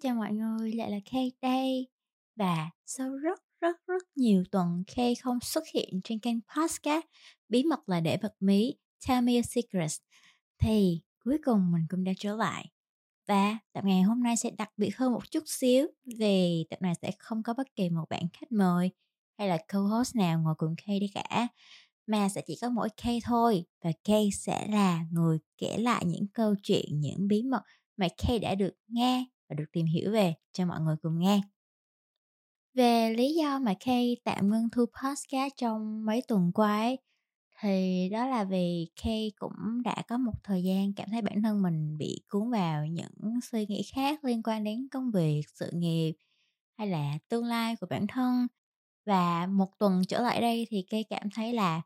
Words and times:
chào 0.00 0.14
mọi 0.14 0.32
người, 0.32 0.72
lại 0.72 0.90
là 0.90 0.98
Kay 1.12 1.32
đây. 1.42 1.88
Và 2.36 2.70
sau 2.86 3.16
rất 3.16 3.40
rất 3.60 3.76
rất 3.86 4.02
nhiều 4.16 4.44
tuần 4.50 4.84
Kay 4.96 5.14
không 5.14 5.38
xuất 5.40 5.64
hiện 5.74 6.00
trên 6.04 6.18
kênh 6.18 6.36
podcast 6.56 7.04
Bí 7.48 7.62
mật 7.62 7.88
là 7.88 8.00
để 8.00 8.16
bật 8.22 8.34
mí 8.40 8.74
Tell 9.08 9.24
Me 9.24 9.32
Your 9.32 9.46
Secrets 9.46 9.96
thì 10.58 11.02
cuối 11.24 11.38
cùng 11.44 11.72
mình 11.72 11.82
cũng 11.88 12.04
đã 12.04 12.12
trở 12.18 12.36
lại. 12.36 12.66
Và 13.28 13.58
tập 13.72 13.84
ngày 13.84 14.02
hôm 14.02 14.22
nay 14.22 14.36
sẽ 14.36 14.50
đặc 14.50 14.70
biệt 14.76 14.96
hơn 14.96 15.12
một 15.12 15.30
chút 15.30 15.42
xíu 15.46 15.86
vì 16.18 16.66
tập 16.70 16.82
này 16.82 16.94
sẽ 17.02 17.10
không 17.18 17.42
có 17.42 17.54
bất 17.54 17.74
kỳ 17.76 17.90
một 17.90 18.04
bạn 18.10 18.22
khách 18.32 18.52
mời 18.52 18.90
hay 19.38 19.48
là 19.48 19.58
co-host 19.68 20.16
nào 20.16 20.40
ngồi 20.40 20.54
cùng 20.58 20.74
Kay 20.86 21.00
đi 21.00 21.06
cả 21.14 21.48
mà 22.06 22.28
sẽ 22.28 22.42
chỉ 22.46 22.58
có 22.60 22.70
mỗi 22.70 22.88
Kay 23.02 23.20
thôi 23.24 23.64
và 23.84 23.92
Kay 24.04 24.30
sẽ 24.32 24.66
là 24.68 25.04
người 25.10 25.38
kể 25.58 25.76
lại 25.78 26.04
những 26.06 26.26
câu 26.34 26.54
chuyện, 26.62 27.00
những 27.00 27.28
bí 27.28 27.42
mật 27.42 27.62
mà 27.96 28.08
Kay 28.18 28.38
đã 28.38 28.54
được 28.54 28.74
nghe 28.88 29.26
và 29.52 29.56
được 29.56 29.72
tìm 29.72 29.86
hiểu 29.86 30.12
về 30.12 30.34
cho 30.52 30.66
mọi 30.66 30.80
người 30.80 30.96
cùng 31.02 31.18
nghe. 31.18 31.40
Về 32.74 33.14
lý 33.14 33.34
do 33.34 33.58
mà 33.58 33.74
Kay 33.80 34.16
tạm 34.24 34.50
ngưng 34.50 34.70
thu 34.72 34.84
podcast 34.86 35.52
trong 35.56 36.06
mấy 36.06 36.22
tuần 36.28 36.52
qua 36.54 36.78
ấy, 36.78 36.98
thì 37.60 38.08
đó 38.12 38.26
là 38.26 38.44
vì 38.44 38.90
Kay 39.02 39.32
cũng 39.36 39.82
đã 39.84 40.02
có 40.08 40.18
một 40.18 40.32
thời 40.44 40.62
gian 40.62 40.92
cảm 40.96 41.08
thấy 41.10 41.22
bản 41.22 41.42
thân 41.42 41.62
mình 41.62 41.98
bị 41.98 42.20
cuốn 42.28 42.50
vào 42.50 42.86
những 42.86 43.40
suy 43.42 43.66
nghĩ 43.66 43.82
khác 43.94 44.24
liên 44.24 44.42
quan 44.42 44.64
đến 44.64 44.88
công 44.90 45.10
việc, 45.10 45.42
sự 45.54 45.70
nghiệp 45.72 46.12
hay 46.78 46.88
là 46.88 47.18
tương 47.28 47.44
lai 47.44 47.76
của 47.80 47.86
bản 47.90 48.06
thân. 48.06 48.46
Và 49.06 49.46
một 49.46 49.78
tuần 49.78 50.02
trở 50.08 50.22
lại 50.22 50.40
đây 50.40 50.66
thì 50.70 50.84
Kay 50.90 51.04
cảm 51.10 51.30
thấy 51.34 51.52
là 51.52 51.82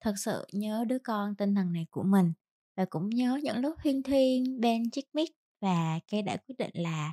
thật 0.00 0.14
sự 0.24 0.46
nhớ 0.52 0.84
đứa 0.88 0.98
con 0.98 1.34
tinh 1.36 1.54
thần 1.54 1.72
này 1.72 1.86
của 1.90 2.02
mình 2.02 2.32
và 2.76 2.84
cũng 2.90 3.10
nhớ 3.10 3.40
những 3.42 3.56
lúc 3.56 3.74
huyên 3.82 4.02
thuyên 4.02 4.60
bên 4.60 4.90
chiếc 4.90 5.14
mic 5.14 5.30
và 5.60 6.00
Kay 6.08 6.22
đã 6.22 6.36
quyết 6.36 6.54
định 6.58 6.70
là 6.74 7.12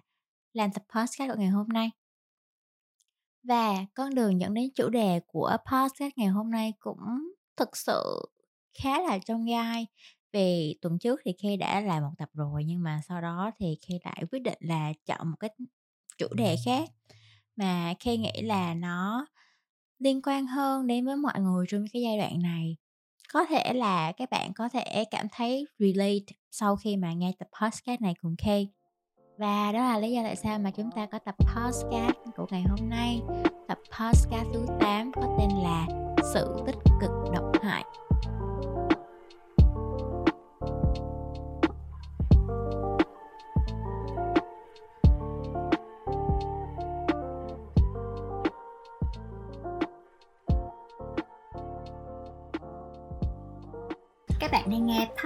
làm 0.53 0.71
tập 0.71 0.83
podcast 0.95 1.31
của 1.31 1.39
ngày 1.39 1.49
hôm 1.49 1.67
nay. 1.67 1.89
Và 3.43 3.85
con 3.93 4.15
đường 4.15 4.41
dẫn 4.41 4.53
đến 4.53 4.69
chủ 4.75 4.89
đề 4.89 5.19
của 5.27 5.57
podcast 5.71 6.13
ngày 6.15 6.27
hôm 6.27 6.51
nay 6.51 6.73
cũng 6.79 7.31
thực 7.57 7.77
sự 7.77 8.25
khá 8.81 9.01
là 9.01 9.17
trong 9.17 9.45
gai. 9.45 9.87
Vì 10.33 10.77
tuần 10.81 10.99
trước 10.99 11.19
thì 11.25 11.33
Kay 11.43 11.57
đã 11.57 11.81
làm 11.81 12.03
một 12.03 12.11
tập 12.17 12.29
rồi 12.33 12.63
nhưng 12.65 12.83
mà 12.83 13.01
sau 13.07 13.21
đó 13.21 13.51
thì 13.59 13.77
Kay 13.87 13.99
lại 14.03 14.23
quyết 14.31 14.39
định 14.39 14.57
là 14.59 14.93
chọn 15.05 15.31
một 15.31 15.37
cái 15.39 15.49
chủ 16.17 16.27
đề 16.35 16.55
khác. 16.65 16.89
Mà 17.55 17.93
Kay 17.99 18.17
nghĩ 18.17 18.41
là 18.41 18.73
nó 18.73 19.25
liên 19.99 20.21
quan 20.21 20.47
hơn 20.47 20.87
đến 20.87 21.05
với 21.05 21.15
mọi 21.15 21.39
người 21.41 21.65
trong 21.69 21.85
cái 21.93 22.01
giai 22.01 22.17
đoạn 22.17 22.41
này 22.41 22.77
có 23.33 23.45
thể 23.45 23.73
là 23.73 24.11
các 24.11 24.29
bạn 24.29 24.53
có 24.53 24.69
thể 24.69 25.05
cảm 25.11 25.27
thấy 25.35 25.65
relate 25.79 26.25
sau 26.51 26.75
khi 26.75 26.97
mà 26.97 27.13
nghe 27.13 27.31
tập 27.39 27.47
podcast 27.61 28.01
này 28.01 28.13
cùng 28.21 28.35
Kay. 28.45 28.69
Và 29.37 29.71
đó 29.71 29.79
là 29.79 29.99
lý 29.99 30.11
do 30.11 30.21
tại 30.23 30.35
sao 30.35 30.59
mà 30.59 30.71
chúng 30.71 30.91
ta 30.95 31.05
có 31.05 31.19
tập 31.19 31.35
podcast 31.55 32.17
của 32.37 32.47
ngày 32.51 32.63
hôm 32.69 32.89
nay. 32.89 33.21
Tập 33.67 33.77
podcast 33.99 34.47
thứ 34.53 34.65
8 34.79 35.11
có 35.15 35.37
tên 35.39 35.49
là 35.63 35.87
sự 36.33 36.63
tích 36.65 36.75
cực 37.01 37.11
độc 37.33 37.51
hại. 37.63 37.83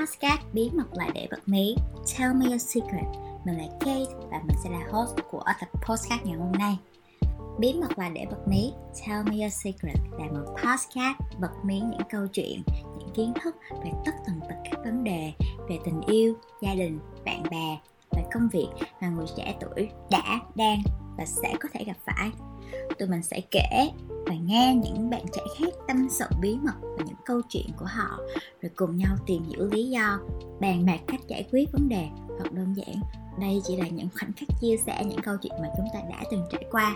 Podcast 0.08 0.42
bí 0.54 0.70
mật 0.74 0.88
lại 0.94 1.12
để 1.14 1.28
bật 1.32 1.40
mí. 1.46 1.76
Tell 2.18 2.34
me 2.34 2.46
your 2.46 2.62
secret. 2.62 3.06
Mình 3.46 3.58
là 3.58 3.64
Kate 3.80 4.28
và 4.32 4.42
mình 4.48 4.58
sẽ 4.64 4.70
là 4.70 4.80
host 4.92 5.16
của 5.32 5.44
tập 5.60 5.70
podcast 5.88 6.24
ngày 6.24 6.38
hôm 6.38 6.52
nay. 6.52 6.78
Bí 7.60 7.74
mật 7.74 8.00
là 8.00 8.10
để 8.10 8.26
bật 8.32 8.48
mí. 8.48 8.74
Tell 9.08 9.24
me 9.24 9.42
your 9.42 9.54
secret 9.54 9.98
là 10.20 10.26
một 10.26 10.46
podcast 10.56 11.40
bật 11.40 11.52
mí 11.64 11.80
những 11.80 12.02
câu 12.10 12.28
chuyện, 12.28 12.62
những 13.00 13.10
kiến 13.14 13.34
thức 13.44 13.56
về 13.84 13.92
tất 14.06 14.12
tần 14.26 14.40
tật 14.50 14.56
các 14.72 14.80
vấn 14.86 15.04
đề 15.04 15.34
về 15.70 15.80
tình 15.86 16.02
yêu, 16.02 16.34
gia 16.62 16.73
đình, 16.73 17.00
bạn 17.26 17.44
bè 17.52 17.78
và 18.10 18.22
công 18.34 18.50
việc 18.50 18.67
mà 19.02 19.10
người 19.10 19.28
trẻ 19.38 19.56
tuổi 19.60 19.90
đã, 20.12 20.40
đang 20.56 20.82
và 21.17 21.26
sẽ 21.26 21.54
có 21.60 21.70
thể 21.73 21.84
gặp 21.84 21.98
phải. 22.06 22.30
Tụi 23.00 23.08
mình 23.08 23.23
sẽ 23.23 23.42
kể 23.52 23.90
và 24.08 24.36
nghe 24.36 24.76
những 24.76 25.10
bạn 25.10 25.26
trẻ 25.34 25.42
khác 25.60 25.73
tâm 25.88 26.08
sự 26.10 26.26
bí 26.42 26.58
mật 26.62 26.76
và 26.82 27.06
những 27.06 27.17
câu 27.27 27.42
chuyện 27.49 27.67
của 27.77 27.86
họ, 27.86 28.20
rồi 28.61 28.71
cùng 28.76 28.98
nhau 28.98 29.15
tìm 29.26 29.43
hiểu 29.43 29.67
lý 29.71 29.89
do, 29.89 30.20
bàn 30.60 30.86
bạc 30.86 30.99
cách 31.08 31.20
giải 31.27 31.48
quyết 31.52 31.71
vấn 31.71 31.89
đề, 31.89 32.08
hoặc 32.27 32.54
đơn 32.54 32.73
giản, 32.73 33.02
đây 33.39 33.61
chỉ 33.67 33.76
là 33.76 33.88
những 33.88 34.08
khoảnh 34.20 34.32
khắc 34.33 34.49
chia 34.61 34.77
sẻ 34.86 35.05
những 35.05 35.21
câu 35.21 35.37
chuyện 35.42 35.54
mà 35.61 35.67
chúng 35.77 35.86
ta 35.93 35.99
đã 36.10 36.23
từng 36.32 36.43
trải 36.52 36.66
qua. 36.71 36.95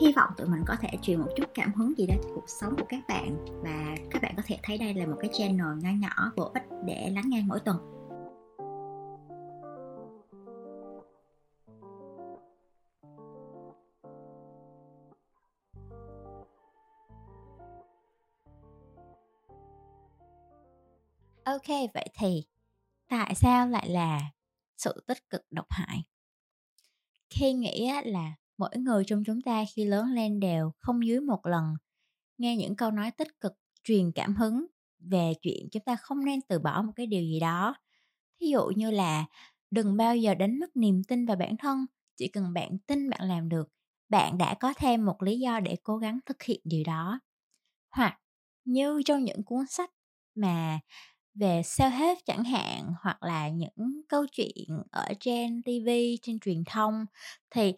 Hy 0.00 0.12
vọng 0.12 0.30
tụi 0.36 0.48
mình 0.48 0.62
có 0.66 0.76
thể 0.80 0.88
truyền 1.02 1.20
một 1.20 1.28
chút 1.36 1.44
cảm 1.54 1.74
hứng 1.74 1.98
gì 1.98 2.06
đó 2.06 2.14
cho 2.22 2.28
cuộc 2.34 2.48
sống 2.48 2.76
của 2.76 2.86
các 2.88 3.00
bạn, 3.08 3.46
và 3.62 3.96
các 4.10 4.22
bạn 4.22 4.34
có 4.36 4.42
thể 4.46 4.58
thấy 4.62 4.78
đây 4.78 4.94
là 4.94 5.06
một 5.06 5.16
cái 5.20 5.30
channel 5.32 5.78
nho 5.78 5.90
nhỏ 5.90 6.32
bổ 6.36 6.50
ích 6.54 6.64
để 6.84 7.10
lắng 7.14 7.24
nghe 7.26 7.42
mỗi 7.46 7.60
tuần. 7.60 7.76
Ok, 21.52 21.68
vậy 21.94 22.08
thì 22.18 22.44
tại 23.08 23.34
sao 23.34 23.68
lại 23.68 23.88
là 23.90 24.20
sự 24.78 25.04
tích 25.06 25.30
cực 25.30 25.42
độc 25.50 25.66
hại? 25.70 26.02
Khi 27.30 27.52
nghĩ 27.52 27.90
là 28.04 28.34
mỗi 28.58 28.76
người 28.76 29.04
trong 29.06 29.24
chúng 29.24 29.42
ta 29.42 29.64
khi 29.74 29.84
lớn 29.84 30.06
lên 30.06 30.40
đều 30.40 30.72
không 30.78 31.06
dưới 31.06 31.20
một 31.20 31.46
lần 31.46 31.64
nghe 32.38 32.56
những 32.56 32.76
câu 32.76 32.90
nói 32.90 33.10
tích 33.10 33.40
cực 33.40 33.52
truyền 33.84 34.12
cảm 34.12 34.36
hứng 34.36 34.66
về 34.98 35.32
chuyện 35.42 35.68
chúng 35.72 35.82
ta 35.86 35.96
không 35.96 36.24
nên 36.24 36.40
từ 36.40 36.58
bỏ 36.58 36.82
một 36.82 36.92
cái 36.96 37.06
điều 37.06 37.22
gì 37.22 37.40
đó. 37.40 37.74
Thí 38.40 38.46
dụ 38.46 38.66
như 38.76 38.90
là 38.90 39.26
đừng 39.70 39.96
bao 39.96 40.16
giờ 40.16 40.34
đánh 40.34 40.58
mất 40.58 40.76
niềm 40.76 41.02
tin 41.08 41.26
vào 41.26 41.36
bản 41.36 41.56
thân, 41.56 41.86
chỉ 42.16 42.28
cần 42.28 42.52
bạn 42.52 42.78
tin 42.78 43.10
bạn 43.10 43.28
làm 43.28 43.48
được, 43.48 43.68
bạn 44.08 44.38
đã 44.38 44.54
có 44.54 44.74
thêm 44.76 45.04
một 45.04 45.22
lý 45.22 45.38
do 45.38 45.60
để 45.60 45.76
cố 45.82 45.96
gắng 45.96 46.18
thực 46.26 46.42
hiện 46.42 46.60
điều 46.64 46.84
đó. 46.86 47.20
Hoặc 47.90 48.20
như 48.64 49.02
trong 49.04 49.24
những 49.24 49.44
cuốn 49.44 49.66
sách 49.68 49.90
mà 50.34 50.80
về 51.34 51.60
self-help 51.60 52.16
chẳng 52.26 52.44
hạn 52.44 52.92
hoặc 53.00 53.22
là 53.22 53.48
những 53.48 54.02
câu 54.08 54.26
chuyện 54.32 54.82
ở 54.90 55.06
trên 55.20 55.62
TV, 55.62 55.88
trên 56.22 56.40
truyền 56.40 56.64
thông 56.66 57.06
thì 57.50 57.74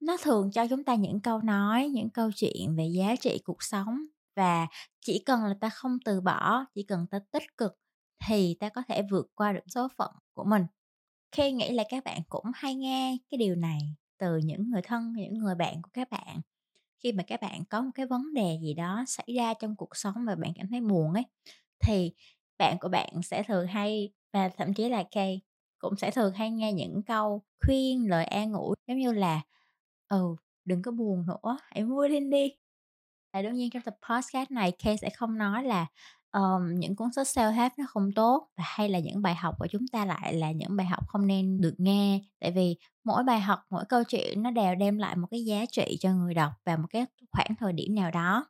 nó 0.00 0.16
thường 0.22 0.50
cho 0.52 0.66
chúng 0.66 0.84
ta 0.84 0.94
những 0.94 1.20
câu 1.20 1.40
nói, 1.40 1.88
những 1.88 2.10
câu 2.10 2.30
chuyện 2.36 2.76
về 2.76 2.86
giá 2.86 3.16
trị 3.16 3.40
cuộc 3.44 3.62
sống 3.62 3.98
và 4.36 4.66
chỉ 5.00 5.22
cần 5.26 5.44
là 5.44 5.54
ta 5.60 5.68
không 5.68 5.98
từ 6.04 6.20
bỏ, 6.20 6.64
chỉ 6.74 6.82
cần 6.82 7.06
ta 7.10 7.18
tích 7.30 7.56
cực 7.56 7.78
thì 8.26 8.56
ta 8.60 8.68
có 8.68 8.82
thể 8.88 9.02
vượt 9.10 9.26
qua 9.34 9.52
được 9.52 9.64
số 9.74 9.88
phận 9.96 10.10
của 10.34 10.44
mình. 10.44 10.66
Khi 11.32 11.52
nghĩ 11.52 11.70
là 11.70 11.84
các 11.88 12.04
bạn 12.04 12.20
cũng 12.28 12.44
hay 12.54 12.74
nghe 12.74 13.18
cái 13.30 13.38
điều 13.38 13.54
này 13.54 13.80
từ 14.18 14.36
những 14.36 14.70
người 14.70 14.82
thân, 14.82 15.12
những 15.16 15.34
người 15.34 15.54
bạn 15.54 15.82
của 15.82 15.90
các 15.92 16.10
bạn 16.10 16.40
khi 17.02 17.12
mà 17.12 17.22
các 17.26 17.40
bạn 17.40 17.64
có 17.64 17.82
một 17.82 17.90
cái 17.94 18.06
vấn 18.06 18.34
đề 18.34 18.58
gì 18.62 18.74
đó 18.74 19.04
xảy 19.06 19.26
ra 19.36 19.54
trong 19.54 19.76
cuộc 19.76 19.96
sống 19.96 20.14
và 20.26 20.34
bạn 20.34 20.52
cảm 20.56 20.68
thấy 20.70 20.80
buồn 20.80 21.12
ấy 21.12 21.24
thì 21.80 22.12
bạn 22.62 22.78
của 22.80 22.88
bạn 22.88 23.22
sẽ 23.22 23.42
thường 23.42 23.66
hay 23.66 24.12
và 24.32 24.48
thậm 24.48 24.74
chí 24.74 24.88
là 24.88 25.04
Kay 25.10 25.40
cũng 25.78 25.96
sẽ 25.96 26.10
thường 26.10 26.32
hay 26.32 26.50
nghe 26.50 26.72
những 26.72 27.02
câu 27.02 27.42
khuyên 27.66 28.10
lời 28.10 28.24
an 28.24 28.52
ủi 28.52 28.76
giống 28.86 28.98
như 28.98 29.12
là 29.12 29.40
ừ 30.08 30.36
đừng 30.64 30.82
có 30.82 30.90
buồn 30.90 31.26
nữa 31.26 31.58
hãy 31.62 31.84
vui 31.84 32.08
lên 32.08 32.30
đi. 32.30 32.52
Và 33.32 33.42
đương 33.42 33.54
nhiên 33.54 33.70
trong 33.70 33.82
tập 33.82 33.96
podcast 34.10 34.50
này 34.50 34.72
Kay 34.72 34.98
sẽ 34.98 35.10
không 35.10 35.38
nói 35.38 35.64
là 35.64 35.86
um, 36.32 36.74
những 36.74 36.96
cuốn 36.96 37.12
sách 37.12 37.26
self 37.26 37.52
help 37.52 37.72
nó 37.78 37.84
không 37.88 38.12
tốt 38.12 38.48
và 38.56 38.64
hay 38.66 38.88
là 38.88 38.98
những 38.98 39.22
bài 39.22 39.34
học 39.34 39.54
của 39.58 39.66
chúng 39.70 39.88
ta 39.92 40.04
lại 40.04 40.34
là 40.34 40.50
những 40.52 40.76
bài 40.76 40.86
học 40.86 41.08
không 41.08 41.26
nên 41.26 41.60
được 41.60 41.74
nghe. 41.78 42.20
Tại 42.40 42.50
vì 42.50 42.76
mỗi 43.04 43.24
bài 43.24 43.40
học 43.40 43.60
mỗi 43.70 43.84
câu 43.88 44.04
chuyện 44.04 44.42
nó 44.42 44.50
đều 44.50 44.74
đem 44.74 44.98
lại 44.98 45.16
một 45.16 45.26
cái 45.30 45.44
giá 45.44 45.66
trị 45.72 45.96
cho 46.00 46.12
người 46.12 46.34
đọc 46.34 46.52
và 46.64 46.76
một 46.76 46.86
cái 46.90 47.06
khoảng 47.30 47.54
thời 47.58 47.72
điểm 47.72 47.94
nào 47.94 48.10
đó. 48.10 48.46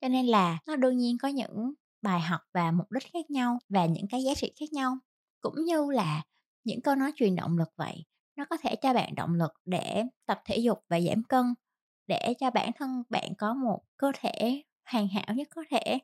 Cho 0.00 0.08
nên 0.08 0.26
là 0.26 0.58
nó 0.66 0.76
đương 0.76 0.96
nhiên 0.96 1.18
có 1.22 1.28
những 1.28 1.74
bài 2.06 2.20
học 2.20 2.40
và 2.54 2.70
mục 2.72 2.92
đích 2.92 3.04
khác 3.12 3.30
nhau 3.30 3.58
và 3.68 3.86
những 3.86 4.08
cái 4.10 4.22
giá 4.24 4.34
trị 4.34 4.52
khác 4.60 4.72
nhau 4.72 4.98
cũng 5.40 5.64
như 5.64 5.90
là 5.90 6.22
những 6.64 6.82
câu 6.82 6.94
nói 6.94 7.12
truyền 7.16 7.36
động 7.36 7.58
lực 7.58 7.68
vậy 7.76 8.04
nó 8.36 8.44
có 8.50 8.56
thể 8.62 8.76
cho 8.82 8.94
bạn 8.94 9.14
động 9.14 9.34
lực 9.34 9.52
để 9.64 10.04
tập 10.26 10.42
thể 10.44 10.56
dục 10.58 10.78
và 10.88 11.00
giảm 11.00 11.22
cân 11.24 11.54
để 12.06 12.34
cho 12.40 12.50
bản 12.50 12.70
thân 12.78 13.02
bạn 13.10 13.34
có 13.38 13.54
một 13.54 13.80
cơ 13.96 14.12
thể 14.20 14.62
hoàn 14.90 15.08
hảo 15.08 15.34
nhất 15.36 15.48
có 15.56 15.62
thể 15.70 15.98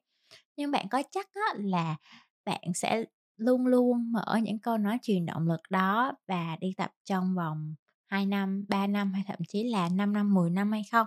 nhưng 0.56 0.70
bạn 0.70 0.88
có 0.88 1.02
chắc 1.12 1.28
là 1.56 1.96
bạn 2.44 2.62
sẽ 2.75 3.05
luôn 3.37 3.66
luôn 3.66 4.12
mở 4.12 4.38
những 4.43 4.58
câu 4.60 4.78
nói 4.78 4.98
truyền 5.02 5.26
động 5.26 5.48
lực 5.48 5.60
đó 5.70 6.12
và 6.28 6.56
đi 6.60 6.75
tập 6.76 6.90
trong 7.05 7.34
vòng 7.37 7.75
2 8.06 8.26
năm, 8.26 8.64
3 8.69 8.87
năm 8.87 9.12
hay 9.12 9.25
thậm 9.26 9.38
chí 9.48 9.64
là 9.64 9.88
5 9.88 10.12
năm, 10.12 10.34
10 10.34 10.50
năm 10.50 10.72
hay 10.72 10.82
không? 10.93 11.06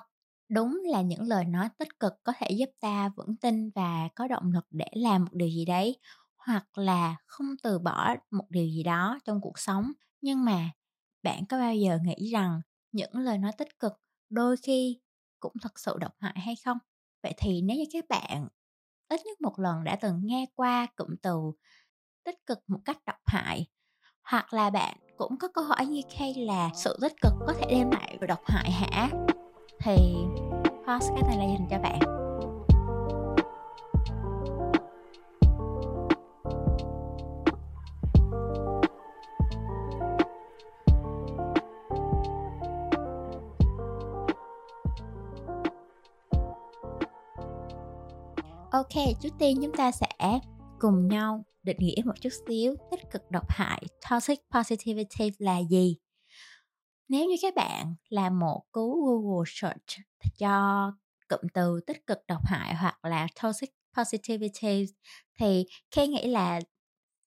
Đúng 0.50 0.82
là 0.86 1.02
những 1.02 1.22
lời 1.24 1.46
nói 1.46 1.70
tích 1.78 2.00
cực 2.00 2.14
có 2.24 2.34
thể 2.38 2.50
giúp 2.52 2.70
ta 2.80 3.10
vững 3.16 3.36
tin 3.38 3.70
và 3.76 4.10
có 4.16 4.28
động 4.28 4.52
lực 4.52 4.66
để 4.72 4.88
làm 4.94 5.22
một 5.26 5.34
điều 5.34 5.50
gì 5.50 5.66
đấy, 5.66 5.98
hoặc 6.36 6.78
là 6.78 7.16
không 7.26 7.48
từ 7.64 7.80
bỏ 7.80 8.16
một 8.32 8.46
điều 8.50 8.66
gì 8.68 8.84
đó 8.84 9.20
trong 9.26 9.42
cuộc 9.42 9.60
sống 9.60 9.92
nhưng 10.22 10.46
mà 10.46 10.70
bạn 11.24 11.46
có 11.46 11.58
bao 11.58 11.76
giờ 11.76 12.00
nghĩ 12.04 12.30
rằng 12.32 12.62
những 12.92 13.12
lời 13.14 13.38
nói 13.38 13.52
tích 13.58 13.80
cực 13.80 13.94
đôi 14.30 14.58
khi 14.58 15.00
cũng 15.40 15.54
thật 15.62 15.80
sự 15.80 15.98
độc 16.00 16.14
hại 16.20 16.34
hay 16.38 16.56
không? 16.66 16.78
Vậy 17.24 17.34
thì 17.38 17.62
nếu 17.62 17.78
như 17.78 17.86
các 17.94 18.06
bạn 18.10 18.48
ít 19.10 19.22
nhất 19.26 19.42
một 19.42 19.60
lần 19.60 19.84
đã 19.84 19.96
từng 20.02 20.22
nghe 20.24 20.46
qua 20.56 20.88
cụm 20.96 21.16
từ 21.22 21.40
tích 22.26 22.46
cực 22.46 22.60
một 22.68 22.80
cách 22.86 22.98
độc 23.06 23.18
hại, 23.26 23.68
hoặc 24.24 24.54
là 24.54 24.70
bạn 24.70 24.98
cũng 25.18 25.38
có 25.38 25.48
câu 25.48 25.64
hỏi 25.64 25.86
như 25.86 26.02
Kay 26.20 26.34
là 26.34 26.70
sự 26.76 26.98
tích 27.02 27.14
cực 27.22 27.34
có 27.48 27.54
thể 27.54 27.66
đem 27.70 27.92
lại 27.92 28.18
độc 28.28 28.42
hại 28.46 28.72
hả? 28.72 29.10
Thì 29.86 30.16
podcast 30.88 31.28
này 31.28 31.38
là 31.38 31.46
dành 31.46 31.68
cho 31.70 31.80
bạn. 31.80 32.00
Ok, 48.72 48.90
trước 49.22 49.30
tiên 49.40 49.58
chúng 49.62 49.74
ta 49.78 49.92
sẽ 49.92 50.40
cùng 50.80 51.08
nhau 51.08 51.44
định 51.64 51.78
nghĩa 51.80 52.02
một 52.06 52.14
chút 52.22 52.30
xíu 52.48 52.76
tích 52.92 53.00
cực 53.12 53.32
độc 53.32 53.50
hại 53.50 53.84
toxic 54.10 54.40
positivity 54.52 55.32
là 55.40 55.60
gì. 55.70 55.98
Nếu 57.10 57.26
như 57.26 57.36
các 57.42 57.56
bạn 57.56 57.96
làm 58.10 58.40
một 58.40 58.62
cú 58.72 59.06
Google 59.06 59.44
search 59.48 60.06
cho 60.38 60.92
cụm 61.28 61.40
từ 61.54 61.80
tích 61.88 62.08
cực 62.08 62.18
độc 62.28 62.42
hại 62.46 62.76
hoặc 62.76 63.06
là 63.06 63.28
toxic 63.44 63.70
positivity 63.98 64.86
thì 65.40 65.66
khi 65.92 66.08
nghĩ 66.08 66.28
là 66.28 66.60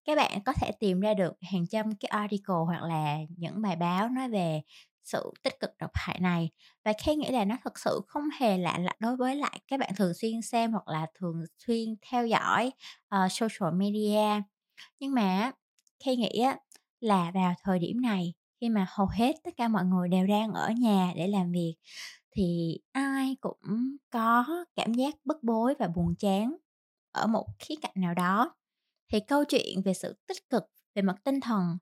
các 0.04 0.16
bạn 0.16 0.42
có 0.44 0.52
thể 0.52 0.72
tìm 0.80 1.00
ra 1.00 1.14
được 1.14 1.32
hàng 1.52 1.66
trăm 1.70 1.96
cái 2.00 2.08
article 2.08 2.54
hoặc 2.66 2.82
là 2.82 3.18
những 3.36 3.62
bài 3.62 3.76
báo 3.76 4.08
nói 4.08 4.28
về 4.30 4.62
sự 5.04 5.32
tích 5.42 5.60
cực 5.60 5.70
độc 5.78 5.90
hại 5.94 6.18
này. 6.20 6.50
Và 6.84 6.92
khi 7.04 7.16
nghĩ 7.16 7.30
là 7.30 7.44
nó 7.44 7.56
thật 7.64 7.78
sự 7.78 8.00
không 8.06 8.24
hề 8.40 8.58
lạ 8.58 8.78
lạ 8.78 8.92
đối 9.00 9.16
với 9.16 9.36
lại 9.36 9.60
các 9.68 9.80
bạn 9.80 9.90
thường 9.96 10.14
xuyên 10.14 10.42
xem 10.42 10.72
hoặc 10.72 10.88
là 10.88 11.06
thường 11.14 11.44
xuyên 11.66 11.96
theo 12.10 12.26
dõi 12.26 12.72
uh, 13.14 13.32
social 13.32 13.74
media. 13.74 14.42
Nhưng 15.00 15.14
mà 15.14 15.52
khi 16.04 16.16
nghĩ 16.16 16.40
á 16.44 16.56
là 17.00 17.30
vào 17.34 17.54
thời 17.64 17.78
điểm 17.78 18.00
này 18.02 18.34
khi 18.60 18.68
mà 18.68 18.86
hầu 18.88 19.06
hết 19.06 19.36
tất 19.44 19.50
cả 19.56 19.68
mọi 19.68 19.84
người 19.84 20.08
đều 20.08 20.26
đang 20.26 20.52
ở 20.52 20.70
nhà 20.70 21.12
để 21.16 21.28
làm 21.28 21.52
việc, 21.52 21.74
thì 22.36 22.78
ai 22.92 23.36
cũng 23.40 23.96
có 24.10 24.44
cảm 24.76 24.94
giác 24.94 25.14
bức 25.24 25.42
bối 25.42 25.74
và 25.78 25.88
buồn 25.88 26.14
chán 26.18 26.56
ở 27.12 27.26
một 27.26 27.46
khía 27.58 27.74
cạnh 27.82 27.94
nào 27.94 28.14
đó. 28.14 28.54
Thì 29.12 29.20
câu 29.20 29.44
chuyện 29.44 29.82
về 29.84 29.94
sự 29.94 30.16
tích 30.28 30.50
cực 30.50 30.62
về 30.94 31.02
mặt 31.02 31.16
tinh 31.24 31.40
thần 31.40 31.78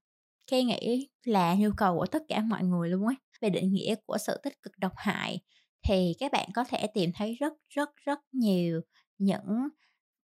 khi 0.51 0.65
nghĩ 0.65 1.09
là 1.25 1.55
nhu 1.55 1.71
cầu 1.77 1.99
của 1.99 2.07
tất 2.07 2.23
cả 2.29 2.41
mọi 2.41 2.65
người 2.65 2.89
luôn 2.89 3.07
ấy 3.07 3.17
về 3.41 3.51
định 3.51 3.73
nghĩa 3.73 3.95
của 4.07 4.19
sự 4.19 4.41
tích 4.43 4.63
cực 4.63 4.79
độc 4.79 4.93
hại, 4.97 5.41
thì 5.89 6.13
các 6.19 6.33
bạn 6.33 6.49
có 6.55 6.65
thể 6.65 6.87
tìm 6.95 7.11
thấy 7.15 7.35
rất 7.35 7.53
rất 7.69 7.97
rất 7.97 8.19
nhiều 8.33 8.81
những 9.19 9.69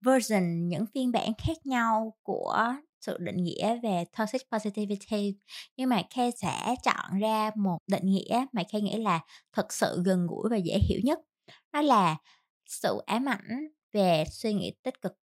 version, 0.06 0.68
những 0.68 0.86
phiên 0.94 1.12
bản 1.12 1.32
khác 1.38 1.66
nhau 1.66 2.14
của 2.24 2.74
sự 3.06 3.18
định 3.20 3.44
nghĩa 3.44 3.80
về 3.84 4.04
toxic 4.18 4.42
positivity. 4.52 5.36
Nhưng 5.78 5.90
mà 5.90 6.02
Kay 6.16 6.32
sẽ 6.32 6.76
chọn 6.84 7.20
ra 7.20 7.52
một 7.56 7.78
định 7.88 8.06
nghĩa 8.06 8.46
mà 8.54 8.64
Kay 8.72 8.82
nghĩ 8.82 8.98
là 8.98 9.20
thật 9.54 9.74
sự 9.74 10.02
gần 10.06 10.28
gũi 10.28 10.50
và 10.52 10.58
dễ 10.58 10.80
hiểu 10.90 11.00
nhất. 11.04 11.20
Đó 11.74 11.82
là 11.82 12.18
sự 12.66 12.98
ám 13.06 13.26
ảnh 13.30 13.68
về 13.94 14.24
suy 14.32 14.54
nghĩ 14.54 14.72
tích 14.84 15.02
cực. 15.02 15.14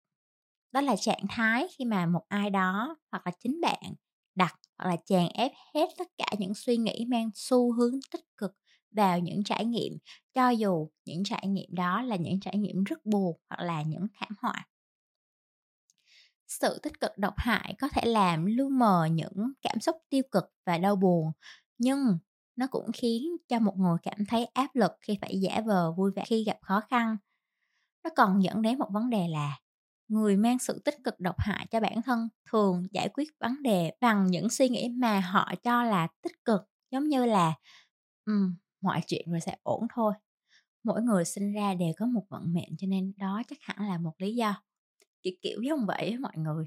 Đó 0.72 0.80
là 0.80 0.96
trạng 0.96 1.26
thái 1.28 1.68
khi 1.78 1.84
mà 1.84 2.06
một 2.06 2.22
ai 2.28 2.50
đó 2.50 2.96
hoặc 3.12 3.22
là 3.26 3.32
chính 3.40 3.60
bạn 3.62 3.94
đặt 4.34 4.54
hoặc 4.78 4.88
là 4.90 4.96
chèn 5.06 5.28
ép 5.34 5.52
hết 5.74 5.86
tất 5.98 6.08
cả 6.18 6.26
những 6.38 6.54
suy 6.54 6.76
nghĩ 6.76 7.04
mang 7.08 7.30
xu 7.34 7.72
hướng 7.72 7.94
tích 8.12 8.24
cực 8.36 8.52
vào 8.90 9.18
những 9.18 9.44
trải 9.44 9.64
nghiệm, 9.64 9.92
cho 10.34 10.50
dù 10.50 10.88
những 11.04 11.24
trải 11.24 11.46
nghiệm 11.48 11.74
đó 11.74 12.02
là 12.02 12.16
những 12.16 12.40
trải 12.40 12.56
nghiệm 12.58 12.84
rất 12.84 13.06
buồn 13.06 13.38
hoặc 13.50 13.64
là 13.64 13.82
những 13.82 14.06
thảm 14.14 14.30
họa 14.42 14.66
sự 16.60 16.78
tích 16.82 17.00
cực 17.00 17.18
độc 17.18 17.34
hại 17.36 17.74
có 17.80 17.88
thể 17.88 18.02
làm 18.04 18.46
lu 18.46 18.68
mờ 18.68 19.08
những 19.12 19.52
cảm 19.62 19.80
xúc 19.80 19.96
tiêu 20.10 20.22
cực 20.30 20.44
và 20.66 20.78
đau 20.78 20.96
buồn. 20.96 21.32
Nhưng 21.78 22.18
nó 22.56 22.66
cũng 22.70 22.90
khiến 22.94 23.22
cho 23.48 23.58
một 23.58 23.74
người 23.76 23.96
cảm 24.02 24.26
thấy 24.28 24.44
áp 24.44 24.70
lực 24.74 24.92
khi 25.00 25.18
phải 25.20 25.40
giả 25.40 25.60
vờ 25.66 25.92
vui 25.92 26.10
vẻ 26.16 26.24
khi 26.26 26.44
gặp 26.44 26.58
khó 26.62 26.80
khăn. 26.80 27.16
Nó 28.04 28.10
còn 28.16 28.42
dẫn 28.42 28.62
đến 28.62 28.78
một 28.78 28.88
vấn 28.92 29.10
đề 29.10 29.28
là 29.28 29.58
người 30.08 30.36
mang 30.36 30.58
sự 30.58 30.82
tích 30.84 30.96
cực 31.04 31.20
độc 31.20 31.36
hại 31.38 31.66
cho 31.70 31.80
bản 31.80 32.02
thân 32.02 32.28
thường 32.50 32.86
giải 32.90 33.08
quyết 33.08 33.28
vấn 33.40 33.62
đề 33.62 33.92
bằng 34.00 34.26
những 34.26 34.50
suy 34.50 34.68
nghĩ 34.68 34.88
mà 34.88 35.20
họ 35.20 35.52
cho 35.62 35.84
là 35.84 36.08
tích 36.22 36.44
cực 36.44 36.60
giống 36.90 37.08
như 37.08 37.24
là 37.24 37.54
um, 38.26 38.54
mọi 38.80 39.00
chuyện 39.06 39.30
rồi 39.30 39.40
sẽ 39.40 39.56
ổn 39.62 39.86
thôi. 39.94 40.12
Mỗi 40.84 41.02
người 41.02 41.24
sinh 41.24 41.52
ra 41.52 41.74
đều 41.74 41.92
có 41.96 42.06
một 42.06 42.24
vận 42.28 42.52
mệnh 42.54 42.76
cho 42.78 42.86
nên 42.86 43.12
đó 43.16 43.42
chắc 43.48 43.58
hẳn 43.60 43.88
là 43.88 43.98
một 43.98 44.12
lý 44.18 44.34
do 44.34 44.62
kiểu 45.22 45.32
kiểu 45.42 45.62
giống 45.62 45.86
vậy 45.86 46.16
mọi 46.20 46.32
người. 46.36 46.64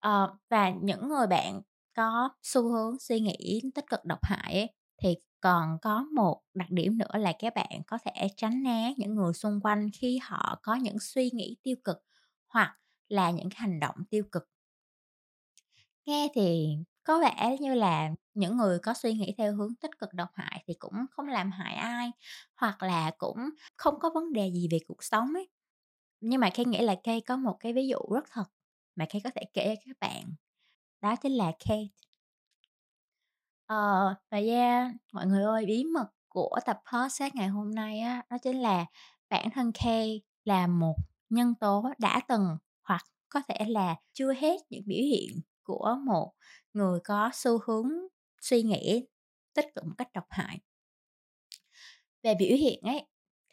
À, 0.00 0.28
và 0.50 0.70
những 0.82 1.08
người 1.08 1.26
bạn 1.26 1.60
có 1.96 2.30
xu 2.42 2.62
hướng 2.72 2.98
suy 3.00 3.20
nghĩ 3.20 3.62
tích 3.74 3.84
cực 3.90 4.04
độc 4.04 4.18
hại 4.22 4.54
ấy, 4.54 4.70
thì 5.02 5.14
còn 5.40 5.78
có 5.82 6.06
một 6.14 6.42
đặc 6.54 6.70
điểm 6.70 6.98
nữa 6.98 7.18
là 7.18 7.32
các 7.38 7.54
bạn 7.54 7.82
có 7.86 7.98
thể 8.04 8.28
tránh 8.36 8.62
né 8.62 8.94
những 8.96 9.14
người 9.14 9.32
xung 9.32 9.60
quanh 9.60 9.88
khi 10.00 10.18
họ 10.22 10.60
có 10.62 10.74
những 10.74 10.96
suy 11.00 11.30
nghĩ 11.30 11.56
tiêu 11.62 11.76
cực 11.84 11.96
hoặc 12.48 12.76
là 13.08 13.30
những 13.30 13.48
hành 13.54 13.80
động 13.80 13.96
tiêu 14.10 14.24
cực. 14.32 14.48
Nghe 16.06 16.28
thì 16.34 16.76
có 17.04 17.20
vẻ 17.20 17.56
như 17.60 17.74
là 17.74 18.10
những 18.34 18.56
người 18.56 18.78
có 18.78 18.94
suy 18.94 19.12
nghĩ 19.14 19.34
theo 19.38 19.54
hướng 19.56 19.74
tích 19.74 19.98
cực 19.98 20.12
độc 20.14 20.28
hại 20.34 20.64
thì 20.66 20.74
cũng 20.78 20.92
không 21.10 21.26
làm 21.28 21.50
hại 21.50 21.74
ai 21.74 22.10
hoặc 22.56 22.82
là 22.82 23.10
cũng 23.18 23.36
không 23.76 23.98
có 24.00 24.10
vấn 24.14 24.32
đề 24.32 24.50
gì 24.54 24.68
về 24.70 24.78
cuộc 24.88 25.02
sống 25.04 25.34
ấy 25.34 25.48
nhưng 26.20 26.40
mà 26.40 26.50
Kay 26.54 26.66
nghĩ 26.66 26.78
là 26.82 26.94
Kay 27.04 27.20
có 27.20 27.36
một 27.36 27.56
cái 27.60 27.72
ví 27.72 27.88
dụ 27.88 27.98
rất 28.14 28.24
thật 28.30 28.44
mà 28.96 29.06
Kay 29.10 29.20
có 29.24 29.30
thể 29.34 29.42
kể 29.54 29.76
cho 29.76 29.82
các 29.86 29.96
bạn. 30.00 30.34
Đó 31.02 31.16
chính 31.22 31.32
là 31.32 31.52
Kate 31.60 31.88
ờ 33.66 34.14
và 34.30 34.38
yeah 34.38 34.92
mọi 35.12 35.26
người 35.26 35.42
ơi, 35.44 35.66
bí 35.66 35.84
mật 35.84 36.06
của 36.28 36.58
tập 36.66 36.80
podcast 36.92 37.34
ngày 37.34 37.48
hôm 37.48 37.74
nay 37.74 38.00
á, 38.00 38.22
đó 38.30 38.36
chính 38.42 38.56
là 38.62 38.86
bản 39.28 39.50
thân 39.54 39.72
Kay 39.84 40.22
là 40.44 40.66
một 40.66 40.94
nhân 41.30 41.54
tố 41.60 41.84
đã 41.98 42.20
từng 42.28 42.58
hoặc 42.82 43.02
có 43.28 43.40
thể 43.48 43.64
là 43.68 43.96
chưa 44.12 44.32
hết 44.32 44.56
những 44.70 44.82
biểu 44.86 45.02
hiện 45.02 45.40
của 45.62 45.96
một 46.06 46.32
người 46.72 47.00
có 47.04 47.30
xu 47.34 47.58
hướng 47.66 47.90
suy 48.40 48.62
nghĩ 48.62 49.06
tích 49.54 49.66
cực 49.74 49.84
một 49.84 49.94
cách 49.98 50.12
độc 50.14 50.26
hại. 50.30 50.60
Về 52.22 52.34
biểu 52.34 52.56
hiện 52.56 52.80
ấy 52.82 53.06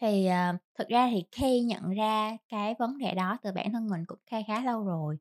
thì 0.04 0.28
uh, 0.28 0.62
thực 0.80 0.88
ra 0.88 1.10
thì 1.12 1.24
khi 1.32 1.62
nhận 1.62 1.90
ra 1.90 2.38
cái 2.50 2.76
vấn 2.80 2.98
đề 2.98 3.14
đó 3.14 3.38
từ 3.44 3.52
bản 3.52 3.74
thân 3.74 3.90
mình 3.90 4.06
cũng 4.08 4.20
khá 4.26 4.38
khá 4.48 4.64
lâu 4.64 4.86
rồi. 4.86 5.18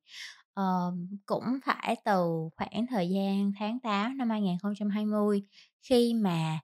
Uh, 0.61 0.95
cũng 1.27 1.45
phải 1.65 1.97
từ 2.05 2.49
khoảng 2.57 2.87
thời 2.87 3.09
gian 3.11 3.53
tháng 3.59 3.81
8 3.81 4.19
năm 4.19 4.31
2020 4.31 5.43
khi 5.83 6.15
mà 6.15 6.59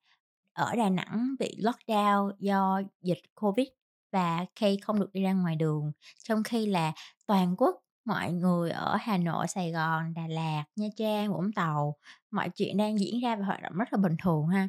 ở 0.53 0.75
Đà 0.77 0.89
Nẵng 0.89 1.35
bị 1.39 1.61
lockdown 1.63 2.33
do 2.39 2.83
dịch 3.03 3.23
Covid 3.35 3.67
và 4.13 4.47
khi 4.57 4.79
không 4.83 5.01
được 5.01 5.13
đi 5.13 5.23
ra 5.23 5.33
ngoài 5.33 5.57
đường 5.57 5.93
trong 6.25 6.43
khi 6.43 6.67
là 6.67 6.93
toàn 7.27 7.55
quốc 7.59 7.77
mọi 8.05 8.33
người 8.33 8.71
ở 8.71 8.97
Hà 9.01 9.17
Nội, 9.19 9.47
Sài 9.49 9.73
Gòn, 9.73 10.15
Đà 10.15 10.23
Lạt, 10.29 10.65
Nha 10.77 10.87
Trang, 10.97 11.33
Vũng 11.33 11.53
Tàu 11.53 11.97
mọi 12.31 12.49
chuyện 12.49 12.77
đang 12.77 13.01
diễn 13.01 13.21
ra 13.21 13.37
và 13.37 13.45
hoạt 13.45 13.63
động 13.63 13.73
rất 13.73 13.93
là 13.93 13.99
bình 13.99 14.17
thường 14.23 14.47
ha. 14.47 14.69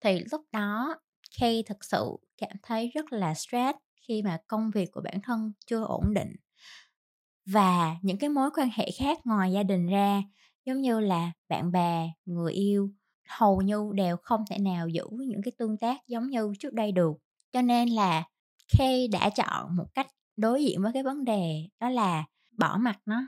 Thì 0.00 0.20
lúc 0.32 0.40
đó 0.52 0.96
Kay 1.38 1.62
thực 1.66 1.84
sự 1.84 2.16
cảm 2.38 2.56
thấy 2.62 2.90
rất 2.94 3.12
là 3.12 3.34
stress 3.34 3.78
khi 4.08 4.22
mà 4.22 4.38
công 4.46 4.70
việc 4.70 4.92
của 4.92 5.00
bản 5.00 5.20
thân 5.22 5.52
chưa 5.66 5.84
ổn 5.84 6.14
định. 6.14 6.36
Và 7.46 7.96
những 8.02 8.18
cái 8.18 8.30
mối 8.30 8.50
quan 8.56 8.68
hệ 8.74 8.90
khác 8.98 9.18
ngoài 9.24 9.52
gia 9.52 9.62
đình 9.62 9.86
ra, 9.86 10.22
giống 10.64 10.80
như 10.80 11.00
là 11.00 11.32
bạn 11.48 11.72
bè, 11.72 12.10
người 12.24 12.52
yêu, 12.52 12.90
hầu 13.28 13.62
như 13.62 13.90
đều 13.94 14.16
không 14.16 14.44
thể 14.50 14.58
nào 14.58 14.88
giữ 14.88 15.04
những 15.10 15.42
cái 15.42 15.52
tương 15.58 15.76
tác 15.76 16.06
giống 16.06 16.30
như 16.30 16.52
trước 16.58 16.72
đây 16.72 16.92
được. 16.92 17.12
Cho 17.52 17.62
nên 17.62 17.88
là 17.88 18.24
Kay 18.78 19.08
đã 19.08 19.30
chọn 19.30 19.76
một 19.76 19.86
cách 19.94 20.06
đối 20.36 20.64
diện 20.64 20.82
với 20.82 20.92
cái 20.92 21.02
vấn 21.02 21.24
đề 21.24 21.68
đó 21.80 21.88
là 21.90 22.24
bỏ 22.58 22.78
mặt 22.80 22.98
nó, 23.06 23.22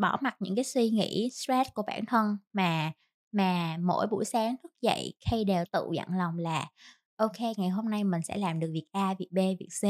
bỏ 0.00 0.18
mặt 0.20 0.36
những 0.40 0.54
cái 0.56 0.64
suy 0.64 0.90
nghĩ 0.90 1.30
stress 1.32 1.70
của 1.74 1.82
bản 1.86 2.06
thân 2.06 2.36
mà 2.52 2.92
mà 3.32 3.76
mỗi 3.80 4.06
buổi 4.06 4.24
sáng 4.24 4.56
thức 4.62 4.72
dậy 4.80 5.14
Kay 5.30 5.44
đều 5.44 5.64
tự 5.72 5.88
dặn 5.96 6.08
lòng 6.18 6.38
là 6.38 6.70
ok 7.16 7.40
ngày 7.56 7.68
hôm 7.68 7.90
nay 7.90 8.04
mình 8.04 8.22
sẽ 8.22 8.36
làm 8.36 8.60
được 8.60 8.68
việc 8.72 8.86
A, 8.92 9.14
việc 9.18 9.28
B, 9.32 9.36
việc 9.36 9.68
C 9.80 9.84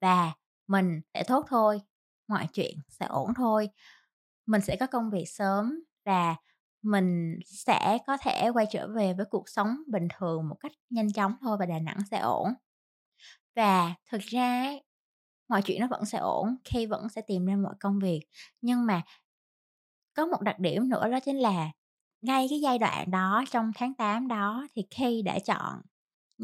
và 0.00 0.32
mình 0.66 1.00
sẽ 1.14 1.24
tốt 1.28 1.44
thôi, 1.48 1.80
mọi 2.28 2.46
chuyện 2.52 2.76
sẽ 2.88 3.06
ổn 3.06 3.34
thôi. 3.36 3.68
Mình 4.46 4.60
sẽ 4.60 4.76
có 4.76 4.86
công 4.86 5.10
việc 5.10 5.24
sớm 5.28 5.84
và 6.04 6.36
mình 6.82 7.38
sẽ 7.44 7.98
có 8.06 8.16
thể 8.16 8.50
quay 8.54 8.66
trở 8.72 8.88
về 8.88 9.14
với 9.14 9.26
cuộc 9.30 9.48
sống 9.48 9.76
bình 9.86 10.08
thường 10.18 10.48
một 10.48 10.56
cách 10.60 10.72
nhanh 10.90 11.12
chóng 11.12 11.34
thôi 11.40 11.56
và 11.60 11.66
Đà 11.66 11.78
Nẵng 11.78 11.98
sẽ 12.10 12.18
ổn. 12.18 12.48
Và 13.56 13.94
thực 14.10 14.20
ra 14.20 14.72
mọi 15.48 15.62
chuyện 15.62 15.80
nó 15.80 15.86
vẫn 15.90 16.04
sẽ 16.04 16.18
ổn 16.18 16.56
khi 16.64 16.86
vẫn 16.86 17.08
sẽ 17.08 17.22
tìm 17.26 17.46
ra 17.46 17.56
mọi 17.56 17.74
công 17.80 17.98
việc 17.98 18.20
nhưng 18.60 18.86
mà 18.86 19.02
có 20.14 20.26
một 20.26 20.42
đặc 20.42 20.58
điểm 20.58 20.88
nữa 20.88 21.08
đó 21.08 21.20
chính 21.20 21.36
là 21.38 21.70
ngay 22.22 22.46
cái 22.50 22.60
giai 22.60 22.78
đoạn 22.78 23.10
đó 23.10 23.44
trong 23.50 23.72
tháng 23.74 23.94
8 23.94 24.28
đó 24.28 24.66
thì 24.74 24.86
khi 24.90 25.22
đã 25.22 25.38
chọn 25.38 25.80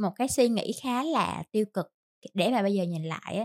một 0.03 0.13
cái 0.17 0.29
suy 0.29 0.49
nghĩ 0.49 0.73
khá 0.83 1.03
là 1.05 1.43
tiêu 1.53 1.65
cực. 1.73 1.87
Để 2.35 2.51
mà 2.51 2.63
bây 2.63 2.75
giờ 2.75 2.85
nhìn 2.85 3.05
lại 3.05 3.35
á, 3.37 3.45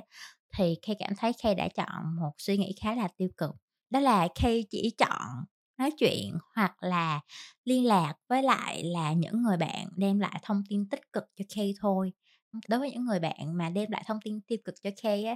thì 0.58 0.76
Kay 0.82 0.96
cảm 1.00 1.16
thấy 1.18 1.32
Kay 1.44 1.56
đã 1.56 1.68
chọn 1.68 2.16
một 2.20 2.32
suy 2.38 2.58
nghĩ 2.58 2.76
khá 2.82 2.96
là 2.96 3.08
tiêu 3.18 3.30
cực. 3.38 3.52
Đó 3.90 4.00
là 4.00 4.28
Kay 4.36 4.66
chỉ 4.70 4.94
chọn 4.98 5.28
nói 5.78 5.92
chuyện 5.98 6.38
hoặc 6.56 6.84
là 6.84 7.22
liên 7.66 7.86
lạc 7.86 8.14
với 8.30 8.44
lại 8.44 8.84
là 8.84 9.14
những 9.14 9.44
người 9.44 9.58
bạn 9.58 9.88
đem 9.96 10.20
lại 10.20 10.40
thông 10.44 10.64
tin 10.70 10.90
tích 10.90 11.14
cực 11.14 11.24
cho 11.36 11.46
Kay 11.56 11.74
thôi. 11.80 12.14
Đối 12.68 12.80
với 12.80 12.92
những 12.92 13.06
người 13.06 13.20
bạn 13.20 13.58
mà 13.58 13.70
đem 13.70 13.92
lại 13.92 14.04
thông 14.08 14.20
tin 14.24 14.42
tiêu 14.42 14.58
cực 14.66 14.76
cho 14.84 14.90
Kay 15.04 15.26
á 15.26 15.36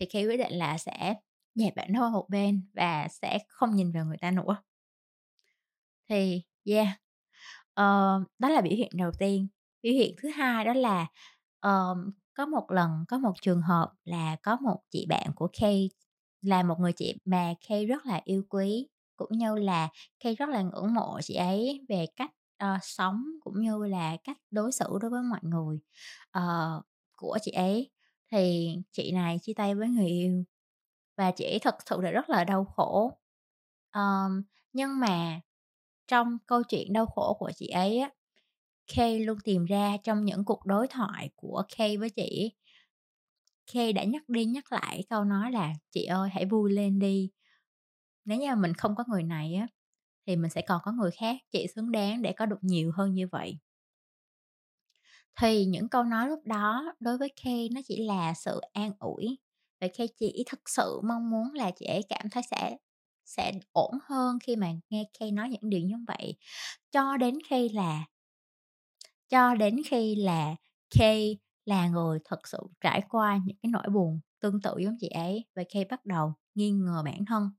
thì 0.00 0.06
Kay 0.06 0.26
quyết 0.26 0.36
định 0.36 0.52
là 0.52 0.78
sẽ 0.78 1.14
dẹp 1.54 1.76
bạn 1.76 1.94
thôi 1.94 2.10
một 2.10 2.26
bên 2.28 2.68
và 2.74 3.08
sẽ 3.08 3.38
không 3.48 3.76
nhìn 3.76 3.92
vào 3.92 4.04
người 4.04 4.18
ta 4.20 4.30
nữa. 4.30 4.56
Thì 6.08 6.42
yeah. 6.64 6.88
Uh, 7.80 8.28
đó 8.38 8.48
là 8.48 8.60
biểu 8.60 8.76
hiện 8.76 8.90
đầu 8.94 9.10
tiên 9.18 9.48
biểu 9.84 9.92
hiện 9.92 10.14
thứ 10.22 10.28
hai 10.28 10.64
đó 10.64 10.72
là 10.72 11.06
um, 11.62 12.10
có 12.34 12.46
một 12.46 12.70
lần 12.70 12.90
có 13.08 13.18
một 13.18 13.32
trường 13.42 13.62
hợp 13.62 13.92
là 14.04 14.36
có 14.42 14.56
một 14.60 14.80
chị 14.90 15.06
bạn 15.08 15.30
của 15.34 15.48
Kay 15.60 15.90
là 16.42 16.62
một 16.62 16.80
người 16.80 16.92
chị 16.92 17.14
mà 17.24 17.54
Kay 17.68 17.86
rất 17.86 18.06
là 18.06 18.20
yêu 18.24 18.42
quý 18.48 18.88
cũng 19.16 19.28
như 19.32 19.56
là 19.56 19.88
Kay 20.20 20.34
rất 20.34 20.48
là 20.48 20.62
ngưỡng 20.62 20.94
mộ 20.94 21.20
chị 21.22 21.34
ấy 21.34 21.84
về 21.88 22.06
cách 22.16 22.30
uh, 22.64 22.78
sống 22.82 23.24
cũng 23.40 23.60
như 23.60 23.86
là 23.86 24.16
cách 24.24 24.38
đối 24.50 24.72
xử 24.72 24.98
đối 25.00 25.10
với 25.10 25.22
mọi 25.22 25.40
người 25.42 25.78
uh, 26.38 26.84
của 27.16 27.38
chị 27.42 27.52
ấy. 27.52 27.90
Thì 28.30 28.76
chị 28.92 29.12
này 29.12 29.38
chia 29.42 29.52
tay 29.52 29.74
với 29.74 29.88
người 29.88 30.08
yêu 30.08 30.44
và 31.16 31.30
chị 31.30 31.44
ấy 31.44 31.58
thật 31.58 31.76
sự 31.86 32.00
là 32.00 32.10
rất 32.10 32.30
là 32.30 32.44
đau 32.44 32.64
khổ. 32.64 33.18
Um, 33.94 34.42
nhưng 34.72 35.00
mà 35.00 35.40
trong 36.06 36.38
câu 36.46 36.62
chuyện 36.62 36.92
đau 36.92 37.06
khổ 37.06 37.36
của 37.38 37.50
chị 37.56 37.68
ấy 37.68 37.98
á 37.98 38.10
Kay 38.86 39.20
luôn 39.20 39.38
tìm 39.44 39.64
ra 39.64 39.96
trong 40.04 40.24
những 40.24 40.44
cuộc 40.44 40.66
đối 40.66 40.88
thoại 40.88 41.30
của 41.36 41.62
Kay 41.76 41.96
với 41.96 42.10
chị. 42.10 42.52
Kay 43.72 43.92
đã 43.92 44.04
nhắc 44.04 44.28
đi 44.28 44.44
nhắc 44.44 44.72
lại 44.72 45.04
câu 45.08 45.24
nói 45.24 45.52
là, 45.52 45.72
chị 45.90 46.04
ơi, 46.04 46.28
hãy 46.32 46.44
vui 46.46 46.72
lên 46.72 46.98
đi. 46.98 47.30
Nếu 48.24 48.38
như 48.38 48.54
mình 48.56 48.74
không 48.74 48.94
có 48.96 49.04
người 49.08 49.22
này 49.22 49.54
á, 49.54 49.66
thì 50.26 50.36
mình 50.36 50.50
sẽ 50.50 50.62
còn 50.62 50.80
có 50.84 50.92
người 50.92 51.10
khác, 51.10 51.36
chị 51.50 51.66
xứng 51.74 51.92
đáng 51.92 52.22
để 52.22 52.32
có 52.32 52.46
được 52.46 52.58
nhiều 52.62 52.92
hơn 52.96 53.14
như 53.14 53.28
vậy. 53.32 53.58
Thì 55.40 55.64
những 55.64 55.88
câu 55.88 56.02
nói 56.04 56.28
lúc 56.28 56.40
đó 56.44 56.94
đối 57.00 57.18
với 57.18 57.28
Kay 57.44 57.68
nó 57.72 57.80
chỉ 57.88 58.06
là 58.06 58.34
sự 58.34 58.60
an 58.72 58.92
ủi 58.98 59.38
Vậy 59.80 59.90
Kay 59.98 60.08
chỉ 60.18 60.44
thực 60.50 60.68
sự 60.68 61.00
mong 61.08 61.30
muốn 61.30 61.52
là 61.54 61.70
chị 61.70 61.86
ấy 61.86 62.00
cảm 62.08 62.30
thấy 62.30 62.42
sẽ 62.50 62.76
sẽ 63.24 63.52
ổn 63.72 63.92
hơn 64.08 64.38
khi 64.42 64.56
mà 64.56 64.72
nghe 64.90 65.04
Kay 65.20 65.30
nói 65.30 65.48
những 65.48 65.70
điều 65.70 65.80
như 65.80 65.94
vậy. 66.08 66.36
Cho 66.92 67.16
đến 67.16 67.38
khi 67.50 67.68
là 67.68 68.04
cho 69.28 69.54
đến 69.54 69.76
khi 69.86 70.14
là 70.14 70.54
Kay 70.98 71.38
là 71.64 71.88
người 71.88 72.18
thật 72.24 72.48
sự 72.48 72.58
trải 72.80 73.02
qua 73.08 73.40
những 73.44 73.56
cái 73.62 73.70
nỗi 73.70 73.88
buồn 73.92 74.20
tương 74.40 74.60
tự 74.60 74.74
giống 74.78 74.96
chị 75.00 75.08
ấy 75.08 75.44
và 75.56 75.62
Kay 75.72 75.84
bắt 75.84 76.06
đầu 76.06 76.34
nghi 76.54 76.70
ngờ 76.70 77.02
bản 77.04 77.24
thân. 77.24 77.50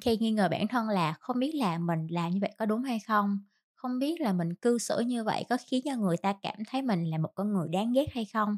Kay 0.00 0.16
nghi 0.16 0.30
ngờ 0.30 0.48
bản 0.50 0.68
thân 0.68 0.88
là 0.88 1.12
không 1.12 1.38
biết 1.38 1.54
là 1.54 1.78
mình 1.78 2.06
làm 2.10 2.30
như 2.30 2.38
vậy 2.40 2.54
có 2.58 2.66
đúng 2.66 2.82
hay 2.82 2.98
không 3.00 3.38
không 3.78 3.98
biết 3.98 4.20
là 4.20 4.32
mình 4.32 4.54
cư 4.54 4.78
xử 4.78 5.00
như 5.00 5.24
vậy 5.24 5.44
có 5.48 5.56
khiến 5.66 5.82
cho 5.84 5.96
người 5.96 6.16
ta 6.16 6.34
cảm 6.42 6.56
thấy 6.68 6.82
mình 6.82 7.04
là 7.04 7.18
một 7.18 7.30
con 7.34 7.52
người 7.52 7.68
đáng 7.68 7.92
ghét 7.92 8.06
hay 8.12 8.24
không. 8.24 8.56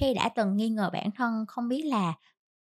Kay 0.00 0.14
đã 0.14 0.28
từng 0.28 0.56
nghi 0.56 0.68
ngờ 0.68 0.90
bản 0.92 1.10
thân 1.10 1.44
không 1.48 1.68
biết 1.68 1.82
là 1.84 2.14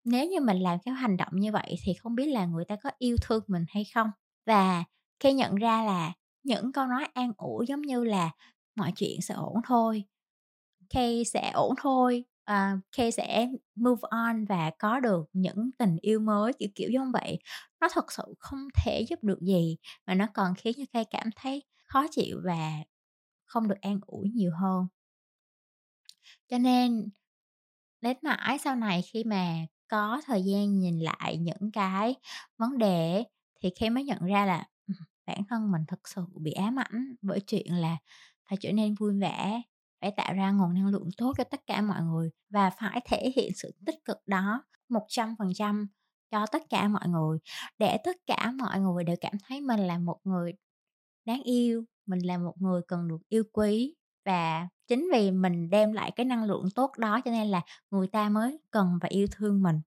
nếu 0.04 0.28
như 0.30 0.40
mình 0.40 0.60
làm 0.60 0.80
cái 0.86 0.94
hành 0.94 1.18
động 1.18 1.32
như 1.34 1.52
vậy 1.52 1.76
thì 1.84 1.94
không 1.94 2.16
biết 2.16 2.28
là 2.28 2.46
người 2.46 2.66
ta 2.66 2.76
có 2.84 2.92
yêu 2.98 3.16
thương 3.22 3.44
mình 3.48 3.66
hay 3.70 3.86
không. 3.94 4.12
Và 4.46 4.84
khi 5.20 5.34
nhận 5.34 5.56
ra 5.56 5.84
là 5.84 6.14
những 6.44 6.72
câu 6.72 6.88
nói 6.88 7.08
an 7.14 7.32
ủi 7.38 7.66
giống 7.68 7.82
như 7.82 8.04
là 8.04 8.32
mọi 8.76 8.92
chuyện 8.96 9.22
sẽ 9.22 9.34
ổn 9.34 9.56
thôi 9.68 10.06
Kay 10.90 11.24
sẽ 11.26 11.52
ổn 11.54 11.76
thôi 11.82 12.26
ờ, 12.44 12.74
uh, 12.74 12.80
Kay 12.98 13.12
sẽ 13.12 13.48
move 13.76 14.02
on 14.02 14.46
và 14.46 14.72
có 14.80 15.00
được 15.00 15.26
những 15.34 15.72
tình 15.78 15.98
yêu 16.02 16.20
mới 16.20 16.54
kiểu 16.54 16.70
kiểu 16.76 16.90
giống 16.90 17.12
vậy. 17.12 17.40
Nó 17.82 17.88
thật 17.94 18.12
sự 18.12 18.24
không 18.40 18.68
thể 18.84 19.06
giúp 19.10 19.20
được 19.24 19.40
gì 19.42 19.78
mà 20.08 20.14
nó 20.16 20.28
còn 20.34 20.54
khiến 20.56 20.74
cho 20.78 20.84
Kay 20.94 21.06
cảm 21.06 21.30
thấy 21.36 21.64
khó 21.86 22.06
chịu 22.12 22.42
và 22.46 22.72
không 23.46 23.68
được 23.68 23.82
an 23.82 24.00
ủi 24.08 24.30
nhiều 24.30 24.52
hơn. 24.62 24.88
Cho 26.50 26.58
nên 26.58 27.10
đến 28.02 28.18
mãi 28.22 28.58
sau 28.60 28.76
này 28.76 29.02
khi 29.02 29.24
mà 29.24 29.56
có 29.88 30.22
thời 30.26 30.44
gian 30.44 30.80
nhìn 30.80 31.00
lại 31.00 31.38
những 31.38 31.72
cái 31.74 32.16
vấn 32.58 32.78
đề 32.78 33.24
thì 33.62 33.70
khi 33.76 33.90
mới 33.90 34.04
nhận 34.04 34.26
ra 34.26 34.46
là 34.46 34.68
bản 35.30 35.44
thân 35.50 35.72
mình 35.72 35.82
thực 35.88 36.08
sự 36.08 36.26
bị 36.36 36.52
ám 36.52 36.80
ảnh 36.80 37.16
bởi 37.22 37.40
chuyện 37.40 37.74
là 37.74 37.98
phải 38.50 38.58
trở 38.62 38.72
nên 38.72 38.96
vui 38.96 39.20
vẻ, 39.20 39.62
phải 40.02 40.12
tạo 40.12 40.34
ra 40.34 40.52
nguồn 40.52 40.74
năng 40.74 40.88
lượng 40.88 41.10
tốt 41.18 41.34
cho 41.38 41.44
tất 41.44 41.62
cả 41.68 41.82
mọi 41.82 42.02
người 42.04 42.30
và 42.50 42.70
phải 42.70 43.02
thể 43.06 43.32
hiện 43.36 43.52
sự 43.56 43.72
tích 43.86 44.06
cực 44.06 44.18
đó 44.28 44.64
một 44.90 45.06
trăm 45.08 45.36
phần 45.40 45.52
trăm 45.56 45.88
cho 46.32 46.46
tất 46.46 46.62
cả 46.70 46.88
mọi 46.88 47.08
người. 47.08 47.38
Để 47.78 47.98
tất 48.04 48.16
cả 48.28 48.52
mọi 48.52 48.80
người 48.80 49.04
đều 49.04 49.16
cảm 49.22 49.34
thấy 49.48 49.62
mình 49.62 49.80
là 49.80 49.98
một 49.98 50.20
người 50.24 50.54
đáng 51.26 51.44
yêu, 51.44 51.84
mình 52.06 52.20
là 52.20 52.38
một 52.38 52.54
người 52.60 52.82
cần 52.88 53.08
được 53.08 53.30
yêu 53.30 53.44
quý 53.54 53.96
và 54.26 54.68
chính 54.88 55.10
vì 55.14 55.32
mình 55.32 55.70
đem 55.70 55.94
lại 55.94 56.12
cái 56.12 56.26
năng 56.26 56.44
lượng 56.44 56.66
tốt 56.76 56.92
đó 56.98 57.22
cho 57.26 57.32
nên 57.32 57.48
là 57.48 57.62
người 57.92 58.08
ta 58.08 58.30
mới 58.30 58.60
cần 58.72 59.00
và 59.02 59.10
yêu 59.10 59.28
thương 59.32 59.64
mình. 59.64 59.82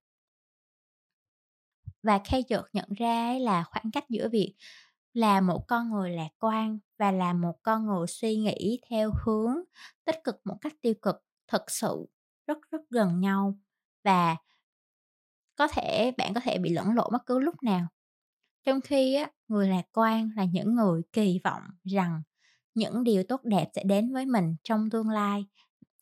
Và 2.02 2.20
Kay 2.30 2.42
chợt 2.42 2.64
nhận 2.72 2.88
ra 2.98 3.38
là 3.40 3.64
khoảng 3.64 3.90
cách 3.92 4.04
giữa 4.08 4.28
việc 4.28 4.54
là 5.14 5.40
một 5.40 5.64
con 5.68 5.90
người 5.90 6.10
lạc 6.10 6.28
quan 6.38 6.78
và 6.98 7.12
là 7.12 7.32
một 7.32 7.54
con 7.62 7.86
người 7.86 8.06
suy 8.06 8.36
nghĩ 8.36 8.80
theo 8.90 9.12
hướng 9.24 9.56
tích 10.04 10.16
cực 10.24 10.40
một 10.44 10.56
cách 10.60 10.72
tiêu 10.82 10.94
cực 11.02 11.16
thực 11.48 11.70
sự 11.70 12.06
rất 12.46 12.58
rất 12.70 12.80
gần 12.90 13.20
nhau 13.20 13.58
và 14.04 14.36
có 15.56 15.68
thể 15.68 16.12
bạn 16.18 16.34
có 16.34 16.40
thể 16.44 16.58
bị 16.58 16.70
lẫn 16.70 16.94
lộn 16.94 17.08
bất 17.12 17.26
cứ 17.26 17.38
lúc 17.38 17.62
nào. 17.62 17.86
Trong 18.66 18.80
khi 18.80 19.14
á, 19.14 19.30
người 19.48 19.68
lạc 19.68 19.82
quan 19.92 20.30
là 20.36 20.44
những 20.44 20.74
người 20.74 21.02
kỳ 21.12 21.40
vọng 21.44 21.62
rằng 21.84 22.22
những 22.74 23.04
điều 23.04 23.22
tốt 23.28 23.40
đẹp 23.44 23.68
sẽ 23.76 23.84
đến 23.84 24.12
với 24.14 24.26
mình 24.26 24.56
trong 24.64 24.90
tương 24.90 25.10
lai. 25.10 25.46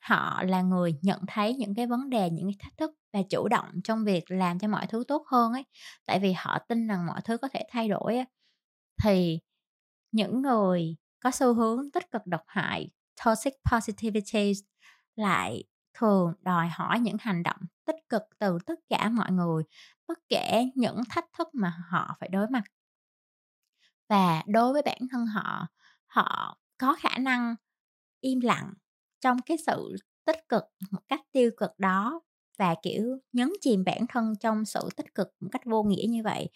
Họ 0.01 0.43
là 0.45 0.63
người 0.63 0.95
nhận 1.03 1.21
thấy 1.29 1.55
những 1.57 1.75
cái 1.75 1.87
vấn 1.87 2.11
đề 2.11 2.31
những 2.31 2.47
cái 2.47 2.57
thách 2.61 2.77
thức 2.79 2.93
và 3.13 3.23
chủ 3.31 3.49
động 3.49 3.69
trong 3.85 4.05
việc 4.05 4.25
làm 4.31 4.59
cho 4.59 4.69
mọi 4.69 4.87
thứ 4.87 5.05
tốt 5.09 5.25
hơn 5.29 5.53
ấy. 5.53 5.65
Tại 6.07 6.21
vì 6.21 6.33
họ 6.33 6.59
tin 6.69 6.87
rằng 6.89 7.07
mọi 7.07 7.21
thứ 7.25 7.39
có 7.39 7.49
thể 7.49 7.65
thay 7.71 7.89
đổi 7.89 8.17
ấy 8.17 8.27
thì 9.03 9.41
những 10.13 10.43
người 10.43 10.97
có 11.21 11.31
xu 11.31 11.55
hướng 11.55 11.91
tích 11.91 12.11
cực 12.11 12.27
độc 12.27 12.43
hại, 12.47 12.91
toxic 13.25 13.55
positivity 13.73 14.53
lại 15.17 15.65
thường 15.95 16.35
đòi 16.41 16.69
hỏi 16.69 17.01
những 17.01 17.17
hành 17.21 17.43
động 17.43 17.61
tích 17.87 18.09
cực 18.09 18.23
từ 18.39 18.59
tất 18.67 18.81
cả 18.89 19.09
mọi 19.11 19.33
người, 19.33 19.63
bất 20.09 20.19
kể 20.29 20.65
những 20.75 21.03
thách 21.11 21.27
thức 21.39 21.49
mà 21.55 21.75
họ 21.91 22.17
phải 22.21 22.29
đối 22.29 22.47
mặt. 22.51 22.63
Và 24.09 24.43
đối 24.47 24.73
với 24.73 24.83
bản 24.83 24.99
thân 25.11 25.27
họ 25.27 25.67
họ 26.07 26.59
có 26.79 26.97
khả 27.01 27.19
năng 27.19 27.55
im 28.21 28.41
lặng 28.41 28.75
trong 29.21 29.39
cái 29.47 29.57
sự 29.67 29.97
tích 30.25 30.49
cực 30.49 30.65
một 30.91 31.01
cách 31.09 31.21
tiêu 31.33 31.51
cực 31.57 31.71
đó 31.79 32.21
và, 32.59 32.75
kiểu, 32.83 33.19
nhấn 33.33 33.53
chìm 33.61 33.85
bản 33.85 34.07
thân 34.09 34.35
trong 34.41 34.65
sự 34.65 34.89
tích 34.97 35.15
cực 35.15 35.29
một 35.41 35.49
cách 35.53 35.63
vô 35.65 35.83
nghĩa 35.83 36.05
như 36.09 36.23
vậy. 36.23 36.51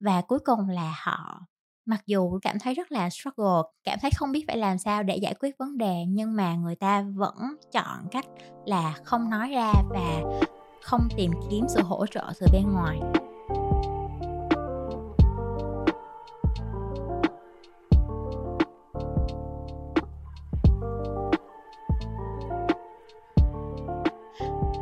Và 0.00 0.22
cuối 0.28 0.38
cùng 0.44 0.68
là 0.68 0.94
họ 1.02 1.40
mặc 1.86 2.02
dù 2.06 2.38
cảm 2.42 2.58
thấy 2.58 2.74
rất 2.74 2.92
là 2.92 3.10
struggle 3.10 3.62
cảm 3.84 3.98
thấy 4.02 4.10
không 4.16 4.32
biết 4.32 4.44
phải 4.48 4.56
làm 4.56 4.78
sao 4.78 5.02
để 5.02 5.16
giải 5.16 5.34
quyết 5.40 5.58
vấn 5.58 5.78
đề 5.78 6.04
nhưng 6.08 6.36
mà 6.36 6.54
người 6.54 6.74
ta 6.76 7.04
vẫn 7.14 7.34
chọn 7.72 8.08
cách 8.10 8.26
là 8.64 8.94
không 9.04 9.30
nói 9.30 9.50
ra 9.50 9.72
và 9.90 10.22
không 10.82 11.08
tìm 11.16 11.30
kiếm 11.50 11.64
sự 11.68 11.82
hỗ 11.82 12.06
trợ 12.06 12.32
từ 12.40 12.46
bên 12.52 12.72
ngoài. 12.72 13.00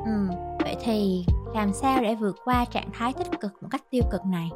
Ừ, 0.05 0.29
vậy 0.65 0.77
thì 0.81 1.25
làm 1.55 1.73
sao 1.73 2.03
để 2.03 2.15
vượt 2.15 2.37
qua 2.45 2.65
trạng 2.65 2.91
thái 2.93 3.13
tích 3.13 3.41
cực 3.41 3.63
một 3.63 3.69
cách 3.71 3.83
tiêu 3.91 4.03
cực 4.11 4.25
này? 4.27 4.51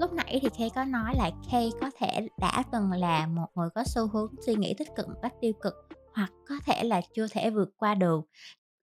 Lúc 0.00 0.12
nãy 0.12 0.38
thì 0.42 0.48
Kay 0.58 0.70
có 0.74 0.84
nói 0.84 1.14
là 1.16 1.30
Kay 1.50 1.70
có 1.80 1.90
thể 1.98 2.28
đã 2.38 2.62
từng 2.72 2.90
là 2.90 3.26
một 3.26 3.46
người 3.54 3.68
có 3.74 3.84
xu 3.86 4.06
hướng 4.06 4.34
suy 4.46 4.54
nghĩ 4.54 4.74
tích 4.78 4.88
cực 4.96 5.08
một 5.08 5.14
cách 5.22 5.32
tiêu 5.40 5.52
cực 5.60 5.74
hoặc 6.14 6.32
có 6.48 6.54
thể 6.66 6.84
là 6.84 7.00
chưa 7.14 7.26
thể 7.28 7.50
vượt 7.50 7.76
qua 7.76 7.94
được. 7.94 8.20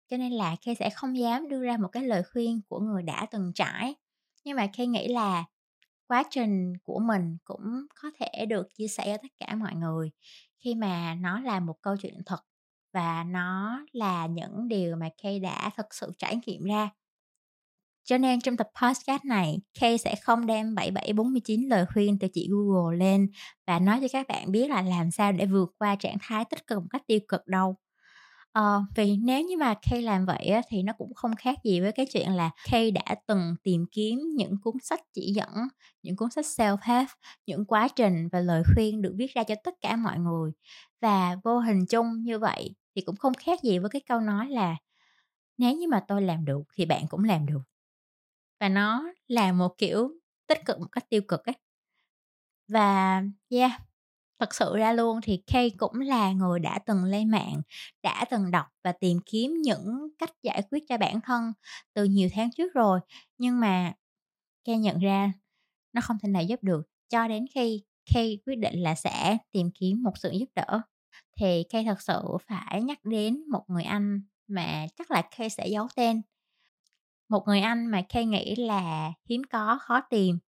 Cho 0.09 0.17
nên 0.17 0.31
là 0.31 0.55
Kay 0.65 0.75
sẽ 0.75 0.89
không 0.89 1.17
dám 1.17 1.49
đưa 1.49 1.63
ra 1.63 1.77
một 1.77 1.87
cái 1.87 2.03
lời 2.03 2.23
khuyên 2.33 2.61
của 2.69 2.79
người 2.79 3.03
đã 3.03 3.27
từng 3.31 3.51
trải. 3.55 3.95
Nhưng 4.43 4.55
mà 4.55 4.67
Kay 4.77 4.87
nghĩ 4.87 5.07
là 5.07 5.45
quá 6.07 6.23
trình 6.29 6.73
của 6.83 6.99
mình 6.99 7.37
cũng 7.45 7.85
có 8.01 8.11
thể 8.19 8.45
được 8.45 8.67
chia 8.77 8.87
sẻ 8.87 9.03
cho 9.05 9.17
tất 9.21 9.31
cả 9.39 9.55
mọi 9.55 9.75
người 9.75 10.11
khi 10.59 10.75
mà 10.75 11.15
nó 11.15 11.39
là 11.39 11.59
một 11.59 11.81
câu 11.81 11.95
chuyện 11.97 12.17
thật 12.25 12.39
và 12.93 13.23
nó 13.23 13.81
là 13.91 14.27
những 14.27 14.67
điều 14.67 14.95
mà 14.95 15.09
Kay 15.23 15.39
đã 15.39 15.69
thực 15.77 15.93
sự 15.93 16.11
trải 16.17 16.39
nghiệm 16.45 16.63
ra. 16.63 16.89
Cho 18.07 18.17
nên 18.17 18.41
trong 18.41 18.57
tập 18.57 18.67
podcast 18.81 19.25
này, 19.25 19.59
Kay 19.79 19.97
sẽ 19.97 20.15
không 20.15 20.45
đem 20.45 20.75
7749 20.75 21.69
lời 21.69 21.85
khuyên 21.93 22.19
từ 22.19 22.27
chị 22.33 22.49
Google 22.51 22.97
lên 22.97 23.27
và 23.67 23.79
nói 23.79 23.99
cho 24.01 24.07
các 24.13 24.27
bạn 24.27 24.51
biết 24.51 24.69
là 24.69 24.81
làm 24.81 25.11
sao 25.11 25.31
để 25.31 25.45
vượt 25.45 25.69
qua 25.79 25.95
trạng 25.95 26.17
thái 26.21 26.45
tích 26.45 26.67
cực 26.67 26.79
một 26.79 26.87
cách 26.89 27.01
tiêu 27.07 27.19
cực 27.27 27.47
đâu. 27.47 27.75
Ờ, 28.51 28.81
vì 28.95 29.17
nếu 29.17 29.41
như 29.41 29.57
mà 29.57 29.75
Kay 29.89 30.01
làm 30.01 30.25
vậy 30.25 30.45
á, 30.45 30.61
thì 30.69 30.83
nó 30.83 30.93
cũng 30.97 31.13
không 31.13 31.35
khác 31.35 31.57
gì 31.63 31.79
với 31.79 31.91
cái 31.91 32.05
chuyện 32.13 32.31
là 32.31 32.49
Kay 32.71 32.91
đã 32.91 33.15
từng 33.27 33.55
tìm 33.63 33.85
kiếm 33.91 34.19
những 34.35 34.55
cuốn 34.63 34.73
sách 34.83 34.99
chỉ 35.13 35.33
dẫn, 35.35 35.67
những 36.03 36.15
cuốn 36.15 36.29
sách 36.31 36.45
self-help, 36.45 37.05
những 37.45 37.65
quá 37.65 37.87
trình 37.95 38.29
và 38.31 38.39
lời 38.39 38.63
khuyên 38.75 39.01
được 39.01 39.13
viết 39.17 39.33
ra 39.33 39.43
cho 39.43 39.55
tất 39.63 39.73
cả 39.81 39.95
mọi 39.95 40.19
người. 40.19 40.51
Và 41.01 41.35
vô 41.43 41.59
hình 41.59 41.85
chung 41.89 42.21
như 42.23 42.39
vậy 42.39 42.75
thì 42.95 43.01
cũng 43.01 43.15
không 43.15 43.33
khác 43.33 43.59
gì 43.63 43.79
với 43.79 43.89
cái 43.89 44.01
câu 44.09 44.19
nói 44.19 44.49
là 44.49 44.75
nếu 45.57 45.75
như 45.75 45.87
mà 45.87 46.03
tôi 46.07 46.21
làm 46.21 46.45
được 46.45 46.61
thì 46.77 46.85
bạn 46.85 47.07
cũng 47.09 47.23
làm 47.23 47.45
được 47.45 47.61
và 48.59 48.69
nó 48.69 49.03
là 49.27 49.51
một, 49.51 49.77
kiểu, 49.77 50.11
tích 50.47 50.65
cực 50.65 50.79
một 50.79 50.87
cách 50.91 51.09
tiêu 51.09 51.21
cực 51.27 51.45
ấy. 51.45 51.55
Và, 52.67 53.21
yeah, 53.49 53.71
thật 54.39 54.55
sự 54.55 54.73
ra 54.77 54.93
luôn 54.93 55.19
thì 55.23 55.43
Kay 55.47 55.69
cũng 55.69 55.99
là 56.01 56.31
người 56.31 56.59
đã 56.59 56.79
từng 56.85 57.03
lên 57.03 57.31
mạng, 57.31 57.61
đã 58.03 58.25
từng 58.31 58.51
đọc 58.51 58.65
và 58.83 58.91
tìm 58.91 59.19
kiếm 59.25 59.53
những 59.61 60.09
cách 60.19 60.31
giải 60.43 60.61
quyết 60.71 60.83
cho 60.89 60.97
bản 60.97 61.21
thân 61.21 61.53
từ 61.93 62.03
nhiều 62.03 62.29
tháng 62.33 62.51
trước 62.57 62.73
rồi. 62.73 62.99
Nhưng 63.37 63.59
mà 63.59 63.93
Kay 64.65 64.77
nhận 64.77 64.99
ra 64.99 65.33
nó 65.93 66.01
không 66.01 66.17
thể 66.23 66.29
nào 66.29 66.43
giúp 66.43 66.63
được, 66.63 66.81
cho 67.09 67.27
đến 67.27 67.45
khi 67.55 67.83
Kay 68.15 68.39
quyết 68.45 68.55
định 68.57 68.79
là 68.83 68.95
sẽ 68.95 69.37
tìm 69.51 69.71
kiếm 69.75 70.03
một 70.03 70.13
sự 70.17 70.31
giúp 70.31 70.49
đỡ, 70.55 70.81
thì 71.39 71.63
Kay 71.69 71.85
thật 71.85 72.01
sự 72.01 72.21
phải 72.47 72.83
nhắc 72.83 72.99
đến 73.05 73.43
một 73.51 73.63
người 73.67 73.83
anh 73.83 74.21
mà 74.47 74.87
chắc 74.97 75.11
là 75.11 75.23
Kay 75.37 75.49
sẽ 75.49 75.67
giấu 75.67 75.87
tên 75.95 76.21
một 77.29 77.43
người 77.47 77.59
anh 77.59 77.85
mà 77.85 78.01
Kay 78.09 78.25
nghĩ 78.25 78.55
là 78.55 79.13
hiếm 79.29 79.41
có 79.51 79.79
khó 79.81 80.01
tìm. 80.09 80.39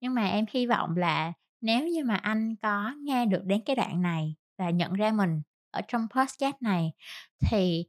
Nhưng 0.00 0.14
mà 0.14 0.26
em 0.26 0.44
hy 0.50 0.66
vọng 0.66 0.96
là 0.96 1.32
nếu 1.60 1.88
như 1.88 2.04
mà 2.04 2.14
anh 2.14 2.56
có 2.62 2.94
nghe 3.02 3.26
được 3.26 3.44
đến 3.44 3.60
cái 3.66 3.76
đoạn 3.76 4.02
này 4.02 4.34
và 4.58 4.70
nhận 4.70 4.92
ra 4.92 5.12
mình 5.12 5.42
ở 5.70 5.80
trong 5.88 6.06
podcast 6.16 6.56
này 6.60 6.92
thì 7.40 7.86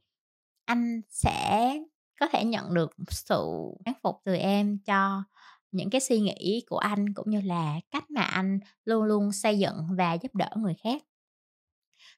anh 0.64 1.00
sẽ 1.08 1.72
có 2.20 2.26
thể 2.26 2.44
nhận 2.44 2.74
được 2.74 2.90
sự 3.08 3.44
thán 3.84 3.94
phục 4.02 4.20
từ 4.24 4.34
em 4.34 4.78
cho 4.78 5.22
những 5.70 5.90
cái 5.90 6.00
suy 6.00 6.20
nghĩ 6.20 6.64
của 6.68 6.78
anh 6.78 7.14
cũng 7.14 7.30
như 7.30 7.40
là 7.40 7.80
cách 7.90 8.10
mà 8.10 8.22
anh 8.22 8.60
luôn 8.84 9.04
luôn 9.04 9.32
xây 9.32 9.58
dựng 9.58 9.86
và 9.98 10.12
giúp 10.12 10.34
đỡ 10.34 10.50
người 10.56 10.74
khác. 10.84 11.02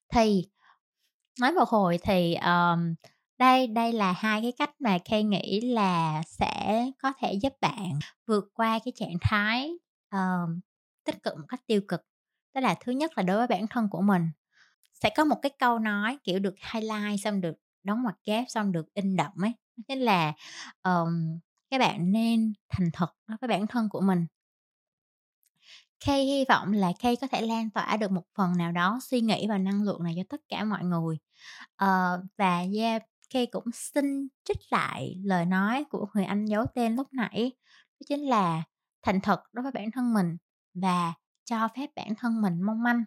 Thì 0.09 0.45
nói 1.40 1.52
một 1.52 1.69
hồi 1.69 1.99
thì 2.02 2.35
um, 2.35 2.95
đây 3.38 3.66
đây 3.66 3.92
là 3.92 4.12
hai 4.12 4.42
cái 4.42 4.52
cách 4.52 4.70
mà 4.80 4.98
Kay 5.04 5.22
nghĩ 5.22 5.60
là 5.60 6.22
sẽ 6.26 6.84
có 7.02 7.12
thể 7.18 7.32
giúp 7.32 7.52
bạn 7.60 7.98
vượt 8.26 8.44
qua 8.54 8.78
cái 8.84 8.92
trạng 8.96 9.16
thái 9.20 9.70
uh, 10.16 10.48
tích 11.04 11.22
cực 11.22 11.36
một 11.38 11.44
cách 11.48 11.60
tiêu 11.66 11.80
cực. 11.88 12.00
Đó 12.54 12.60
là 12.60 12.74
thứ 12.80 12.92
nhất 12.92 13.12
là 13.16 13.22
đối 13.22 13.36
với 13.36 13.46
bản 13.46 13.66
thân 13.66 13.88
của 13.90 14.00
mình 14.00 14.30
sẽ 14.92 15.10
có 15.16 15.24
một 15.24 15.36
cái 15.42 15.50
câu 15.58 15.78
nói 15.78 16.18
kiểu 16.24 16.38
được 16.38 16.54
highlight 16.72 17.20
xong 17.24 17.40
được 17.40 17.54
đóng 17.82 18.02
ngoặc 18.02 18.16
kép 18.24 18.44
xong 18.48 18.72
được 18.72 18.94
in 18.94 19.16
đậm 19.16 19.32
ấy 19.44 19.52
thế 19.88 19.96
là 19.96 20.32
um, 20.82 21.38
các 21.70 21.78
bạn 21.78 22.12
nên 22.12 22.52
thành 22.68 22.90
thật 22.92 23.06
đối 23.26 23.36
với 23.40 23.48
bản 23.48 23.66
thân 23.66 23.88
của 23.88 24.00
mình. 24.00 24.26
Kay 26.06 26.24
hy 26.24 26.44
vọng 26.48 26.72
là 26.72 26.92
Kay 26.98 27.16
có 27.16 27.26
thể 27.26 27.40
lan 27.40 27.70
tỏa 27.70 27.96
được 27.96 28.10
một 28.10 28.24
phần 28.34 28.56
nào 28.56 28.72
đó 28.72 28.98
suy 29.02 29.20
nghĩ 29.20 29.46
và 29.48 29.58
năng 29.58 29.82
lượng 29.82 30.02
này 30.02 30.14
cho 30.16 30.22
tất 30.28 30.40
cả 30.48 30.64
mọi 30.64 30.84
người. 30.84 31.18
Uh, 31.84 32.20
và 32.36 32.64
yeah 32.76 33.02
Kay 33.34 33.46
cũng 33.46 33.64
xin 33.72 34.28
trích 34.44 34.58
lại 34.70 35.16
lời 35.24 35.46
nói 35.46 35.84
của 35.90 36.06
người 36.14 36.24
anh 36.24 36.44
giấu 36.44 36.66
tên 36.74 36.94
lúc 36.96 37.12
nãy, 37.12 37.52
đó 38.00 38.04
chính 38.08 38.20
là 38.20 38.62
thành 39.02 39.20
thật 39.20 39.42
đối 39.52 39.62
với 39.62 39.72
bản 39.72 39.90
thân 39.90 40.14
mình 40.14 40.36
và 40.74 41.12
cho 41.44 41.68
phép 41.76 41.90
bản 41.96 42.14
thân 42.18 42.42
mình 42.42 42.62
mong 42.62 42.82
manh. 42.82 43.04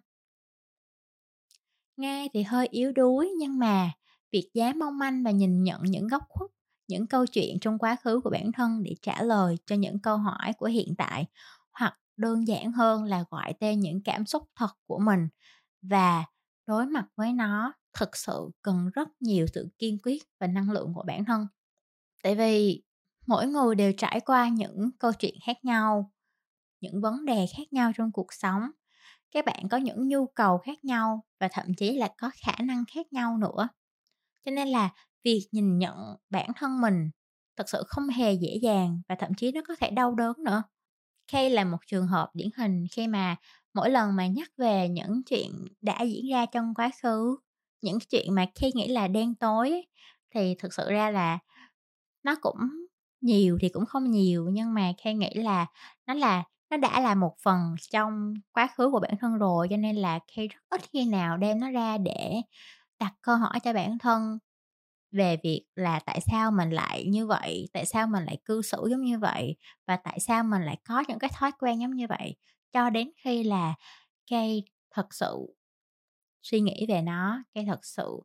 Nghe 1.97 2.27
thì 2.33 2.43
hơi 2.43 2.67
yếu 2.67 2.91
đuối 2.91 3.31
nhưng 3.39 3.59
mà 3.59 3.91
việc 4.31 4.51
dám 4.53 4.79
mong 4.79 4.97
manh 4.97 5.23
và 5.23 5.31
nhìn 5.31 5.63
nhận 5.63 5.81
những 5.83 6.07
góc 6.07 6.23
khuất, 6.29 6.51
những 6.87 7.07
câu 7.07 7.25
chuyện 7.25 7.57
trong 7.61 7.77
quá 7.77 7.95
khứ 7.95 8.21
của 8.23 8.29
bản 8.29 8.51
thân 8.51 8.83
để 8.83 8.95
trả 9.01 9.23
lời 9.23 9.57
cho 9.65 9.75
những 9.75 9.99
câu 9.99 10.17
hỏi 10.17 10.53
của 10.57 10.67
hiện 10.67 10.95
tại, 10.97 11.25
hoặc 11.71 11.99
đơn 12.17 12.47
giản 12.47 12.71
hơn 12.71 13.03
là 13.03 13.25
gọi 13.29 13.53
tên 13.59 13.79
những 13.79 14.03
cảm 14.03 14.25
xúc 14.25 14.43
thật 14.55 14.71
của 14.87 14.99
mình 14.99 15.27
và 15.81 16.25
đối 16.67 16.85
mặt 16.85 17.05
với 17.15 17.33
nó 17.33 17.73
thực 17.99 18.17
sự 18.17 18.49
cần 18.61 18.89
rất 18.93 19.07
nhiều 19.19 19.45
sự 19.53 19.69
kiên 19.79 19.97
quyết 20.03 20.23
và 20.39 20.47
năng 20.47 20.71
lượng 20.71 20.93
của 20.95 21.03
bản 21.07 21.25
thân. 21.25 21.47
Tại 22.23 22.35
vì 22.35 22.83
mỗi 23.27 23.47
người 23.47 23.75
đều 23.75 23.93
trải 23.97 24.19
qua 24.19 24.49
những 24.49 24.89
câu 24.99 25.11
chuyện 25.13 25.35
khác 25.45 25.57
nhau, 25.65 26.11
những 26.81 27.01
vấn 27.01 27.25
đề 27.25 27.45
khác 27.57 27.73
nhau 27.73 27.91
trong 27.95 28.11
cuộc 28.11 28.33
sống. 28.33 28.61
Các 29.31 29.45
bạn 29.45 29.69
có 29.69 29.77
những 29.77 30.07
nhu 30.07 30.27
cầu 30.27 30.57
khác 30.57 30.85
nhau 30.85 31.23
và 31.39 31.47
thậm 31.51 31.73
chí 31.77 31.97
là 31.97 32.09
có 32.17 32.31
khả 32.45 32.55
năng 32.63 32.83
khác 32.95 33.13
nhau 33.13 33.37
nữa. 33.37 33.67
Cho 34.45 34.51
nên 34.51 34.67
là 34.67 34.89
việc 35.23 35.47
nhìn 35.51 35.77
nhận 35.77 35.95
bản 36.29 36.51
thân 36.55 36.81
mình 36.81 37.09
thật 37.57 37.69
sự 37.69 37.83
không 37.87 38.07
hề 38.07 38.33
dễ 38.33 38.59
dàng 38.61 39.01
và 39.09 39.15
thậm 39.15 39.33
chí 39.33 39.51
nó 39.51 39.61
có 39.67 39.75
thể 39.79 39.91
đau 39.91 40.15
đớn 40.15 40.33
nữa. 40.45 40.63
Kay 41.31 41.49
là 41.49 41.63
một 41.63 41.77
trường 41.87 42.07
hợp 42.07 42.29
điển 42.33 42.47
hình 42.57 42.85
khi 42.91 43.07
mà 43.07 43.35
mỗi 43.73 43.89
lần 43.89 44.15
mà 44.15 44.27
nhắc 44.27 44.51
về 44.57 44.89
những 44.89 45.23
chuyện 45.23 45.51
đã 45.81 46.01
diễn 46.01 46.29
ra 46.31 46.45
trong 46.45 46.73
quá 46.73 46.91
khứ 47.01 47.37
những 47.81 47.99
chuyện 48.11 48.35
mà 48.35 48.45
khi 48.55 48.71
nghĩ 48.75 48.87
là 48.87 49.07
đen 49.07 49.35
tối 49.35 49.85
thì 50.35 50.55
thực 50.59 50.73
sự 50.73 50.89
ra 50.91 51.11
là 51.11 51.39
nó 52.23 52.35
cũng 52.41 52.57
nhiều 53.21 53.57
thì 53.61 53.69
cũng 53.69 53.85
không 53.85 54.11
nhiều, 54.11 54.49
nhưng 54.53 54.73
mà 54.73 54.93
khi 54.97 55.13
nghĩ 55.13 55.29
là 55.33 55.65
nó 56.07 56.13
là, 56.13 56.43
nó 56.69 56.77
đã 56.77 56.99
là 57.01 57.15
một 57.15 57.35
phần 57.43 57.75
trong 57.91 58.33
quá 58.53 58.67
khứ 58.77 58.91
của 58.91 58.99
bản 58.99 59.13
thân 59.19 59.37
rồi, 59.37 59.67
cho 59.69 59.77
nên 59.77 59.95
là 59.95 60.19
khi 60.27 60.47
rất 60.47 60.59
ít 60.69 60.81
khi 60.93 61.05
nào 61.05 61.37
đem 61.37 61.59
nó 61.59 61.71
ra 61.71 61.97
để 61.97 62.41
đặt 62.99 63.13
câu 63.21 63.35
hỏi 63.37 63.59
cho 63.63 63.73
bản 63.73 63.97
thân 63.99 64.39
về 65.11 65.37
việc 65.43 65.65
là 65.75 65.99
tại 65.99 66.21
sao 66.21 66.51
mình 66.51 66.71
lại 66.71 67.05
như 67.07 67.27
vậy, 67.27 67.69
tại 67.73 67.85
sao 67.85 68.07
mình 68.07 68.25
lại 68.25 68.37
cư 68.45 68.61
xử 68.61 68.87
giống 68.91 69.01
như 69.03 69.19
vậy, 69.19 69.55
và 69.87 69.97
tại 69.97 70.19
sao 70.19 70.43
mình 70.43 70.61
lại 70.63 70.77
có 70.89 71.03
những 71.07 71.19
cái 71.19 71.29
thói 71.35 71.51
quen 71.59 71.81
giống 71.81 71.95
như 71.95 72.07
vậy. 72.09 72.35
Cho 72.73 72.89
đến 72.89 73.11
khi 73.17 73.43
là 73.43 73.75
cây 74.31 74.63
thật 74.91 75.13
sự 75.13 75.47
suy 76.51 76.61
nghĩ 76.61 76.85
về 76.89 77.01
nó 77.01 77.43
cái 77.53 77.65
thật 77.65 77.85
sự 77.85 78.19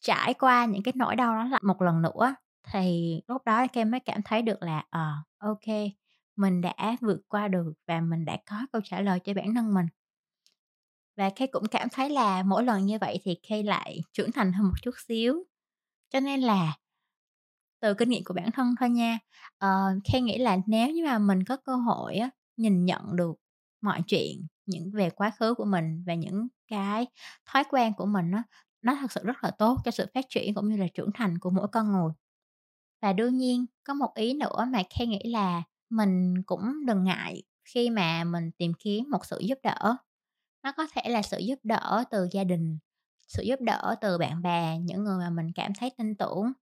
trải 0.00 0.34
qua 0.34 0.64
những 0.64 0.82
cái 0.82 0.92
nỗi 0.96 1.16
đau 1.16 1.34
đó 1.34 1.44
lại 1.44 1.60
một 1.64 1.82
lần 1.82 2.02
nữa 2.02 2.34
thì 2.72 3.20
lúc 3.28 3.42
đó 3.46 3.66
em 3.72 3.90
mới 3.90 4.00
cảm 4.00 4.20
thấy 4.24 4.42
được 4.42 4.62
là 4.62 4.84
ờ 4.90 5.00
à, 5.00 5.22
ok 5.38 5.92
mình 6.36 6.60
đã 6.60 6.96
vượt 7.00 7.20
qua 7.28 7.48
được 7.48 7.72
và 7.86 8.00
mình 8.00 8.24
đã 8.24 8.36
có 8.46 8.56
câu 8.72 8.82
trả 8.84 9.00
lời 9.00 9.20
cho 9.20 9.34
bản 9.34 9.54
thân 9.54 9.74
mình. 9.74 9.86
Và 11.16 11.30
Kay 11.36 11.48
cũng 11.48 11.68
cảm 11.70 11.88
thấy 11.92 12.10
là 12.10 12.42
mỗi 12.42 12.64
lần 12.64 12.86
như 12.86 12.98
vậy 13.00 13.18
thì 13.22 13.38
Kay 13.48 13.62
lại 13.62 14.00
trưởng 14.12 14.32
thành 14.32 14.52
hơn 14.52 14.66
một 14.66 14.74
chút 14.82 14.94
xíu. 15.06 15.44
Cho 16.10 16.20
nên 16.20 16.40
là 16.40 16.76
từ 17.80 17.94
kinh 17.94 18.08
nghiệm 18.08 18.24
của 18.24 18.34
bản 18.34 18.50
thân 18.50 18.74
thôi 18.80 18.90
nha 18.90 19.18
uh, 19.64 20.02
Kay 20.12 20.20
nghĩ 20.20 20.38
là 20.38 20.58
nếu 20.66 20.90
như 20.90 21.04
mà 21.04 21.18
mình 21.18 21.44
có 21.44 21.56
cơ 21.56 21.76
hội 21.76 22.16
á, 22.16 22.30
nhìn 22.56 22.84
nhận 22.84 23.16
được 23.16 23.34
mọi 23.80 24.02
chuyện 24.06 24.46
những 24.66 24.90
về 24.94 25.10
quá 25.10 25.30
khứ 25.40 25.54
của 25.54 25.64
mình 25.64 26.04
và 26.06 26.14
những 26.14 26.48
cái 26.68 27.06
thói 27.46 27.64
quen 27.70 27.92
của 27.96 28.06
mình 28.06 28.30
nó 28.30 28.42
nó 28.82 28.94
thật 29.00 29.12
sự 29.12 29.20
rất 29.24 29.44
là 29.44 29.50
tốt 29.50 29.78
cho 29.84 29.90
sự 29.90 30.06
phát 30.14 30.24
triển 30.28 30.54
cũng 30.54 30.68
như 30.68 30.76
là 30.76 30.86
trưởng 30.94 31.10
thành 31.14 31.38
của 31.38 31.50
mỗi 31.50 31.68
con 31.72 31.92
người. 31.92 32.12
Và 33.02 33.12
đương 33.12 33.36
nhiên 33.36 33.66
có 33.84 33.94
một 33.94 34.14
ý 34.14 34.34
nữa 34.34 34.66
mà 34.68 34.82
Khi 34.98 35.06
nghĩ 35.06 35.22
là 35.32 35.62
mình 35.90 36.34
cũng 36.46 36.86
đừng 36.86 37.04
ngại 37.04 37.42
khi 37.64 37.90
mà 37.90 38.24
mình 38.24 38.50
tìm 38.58 38.72
kiếm 38.78 39.10
một 39.10 39.26
sự 39.26 39.38
giúp 39.38 39.58
đỡ. 39.62 39.96
Nó 40.62 40.72
có 40.72 40.86
thể 40.94 41.10
là 41.10 41.22
sự 41.22 41.38
giúp 41.38 41.58
đỡ 41.64 42.04
từ 42.10 42.28
gia 42.32 42.44
đình 42.44 42.78
sự 43.28 43.42
giúp 43.42 43.60
đỡ 43.62 43.96
từ 44.00 44.18
bạn 44.18 44.42
bè 44.42 44.78
những 44.78 45.04
người 45.04 45.18
mà 45.18 45.30
mình 45.30 45.52
cảm 45.54 45.72
thấy 45.80 45.90
tin 45.98 46.16
tưởng 46.16 46.52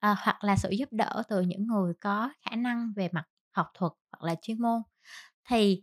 à, 0.00 0.16
hoặc 0.24 0.44
là 0.44 0.56
sự 0.56 0.70
giúp 0.70 0.88
đỡ 0.92 1.22
từ 1.28 1.40
những 1.40 1.66
người 1.66 1.94
có 2.00 2.30
khả 2.50 2.56
năng 2.56 2.92
về 2.96 3.08
mặt 3.12 3.24
học 3.52 3.66
thuật 3.74 3.92
hoặc 4.12 4.26
là 4.28 4.34
chuyên 4.42 4.62
môn. 4.62 4.82
Thì 5.48 5.82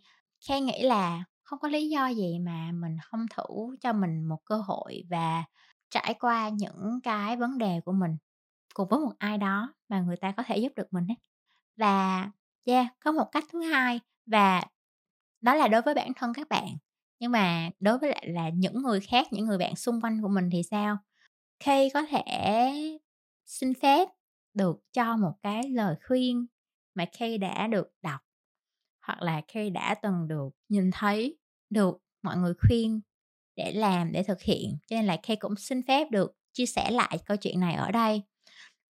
Kay 0.49 0.61
nghĩ 0.61 0.83
là 0.83 1.23
không 1.45 1.59
có 1.59 1.69
lý 1.69 1.89
do 1.89 2.07
gì 2.07 2.39
mà 2.39 2.71
mình 2.73 2.97
không 3.05 3.27
thử 3.37 3.77
cho 3.81 3.93
mình 3.93 4.25
một 4.25 4.39
cơ 4.45 4.57
hội 4.57 5.03
và 5.09 5.45
trải 5.91 6.15
qua 6.21 6.49
những 6.49 7.01
cái 7.03 7.37
vấn 7.37 7.57
đề 7.59 7.81
của 7.85 7.93
mình 7.93 8.17
cùng 8.73 8.89
với 8.89 8.99
một 8.99 9.13
ai 9.19 9.37
đó 9.39 9.73
mà 9.89 10.01
người 10.01 10.17
ta 10.17 10.33
có 10.37 10.43
thể 10.47 10.57
giúp 10.57 10.73
được 10.75 10.87
mình 10.93 11.07
ấy. 11.11 11.17
Và 11.77 12.31
yeah, 12.65 12.87
có 13.05 13.11
một 13.11 13.25
cách 13.33 13.43
thứ 13.53 13.61
hai 13.63 13.99
và 14.27 14.63
đó 15.41 15.55
là 15.55 15.67
đối 15.67 15.81
với 15.81 15.93
bản 15.93 16.13
thân 16.15 16.33
các 16.33 16.49
bạn. 16.49 16.67
Nhưng 17.19 17.31
mà 17.31 17.69
đối 17.79 17.97
với 17.99 18.09
lại 18.11 18.27
là 18.29 18.49
những 18.49 18.81
người 18.83 18.99
khác, 18.99 19.27
những 19.33 19.45
người 19.45 19.57
bạn 19.57 19.75
xung 19.75 20.01
quanh 20.01 20.21
của 20.21 20.29
mình 20.29 20.49
thì 20.51 20.63
sao? 20.63 20.97
khi 21.59 21.89
có 21.93 22.03
thể 22.05 22.23
xin 23.45 23.73
phép 23.81 24.09
được 24.53 24.79
cho 24.93 25.17
một 25.17 25.33
cái 25.41 25.69
lời 25.69 25.95
khuyên 26.07 26.45
mà 26.95 27.05
khi 27.13 27.37
đã 27.37 27.67
được 27.67 27.87
đọc 28.01 28.21
hoặc 29.07 29.21
là 29.21 29.41
khi 29.47 29.69
đã 29.69 29.95
từng 29.95 30.27
được 30.27 30.49
nhìn 30.69 30.91
thấy 30.93 31.37
được 31.69 31.97
mọi 32.23 32.37
người 32.37 32.53
khuyên 32.67 33.01
để 33.55 33.71
làm 33.71 34.11
để 34.11 34.23
thực 34.23 34.41
hiện 34.41 34.77
cho 34.87 34.95
nên 34.95 35.05
là 35.05 35.17
khi 35.23 35.35
cũng 35.35 35.55
xin 35.55 35.81
phép 35.87 36.07
được 36.11 36.31
chia 36.53 36.65
sẻ 36.65 36.91
lại 36.91 37.19
câu 37.25 37.37
chuyện 37.37 37.59
này 37.59 37.73
ở 37.75 37.91
đây. 37.91 38.21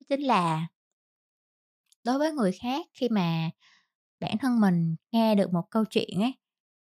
Chính 0.10 0.22
là 0.22 0.68
đối 2.04 2.20
với 2.20 2.32
người 2.32 2.52
khác 2.52 2.86
khi 2.94 3.10
mà 3.10 3.50
bản 4.20 4.38
thân 4.38 4.60
mình 4.60 4.96
nghe 5.12 5.36
được 5.36 5.54
một 5.54 5.64
câu 5.72 5.86
chuyện 5.86 6.22
ấy 6.22 6.34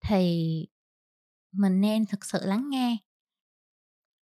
thì 0.07 0.67
mình 1.53 1.81
nên 1.81 2.07
thực 2.07 2.25
sự 2.25 2.39
lắng 2.43 2.71
nghe. 2.71 2.97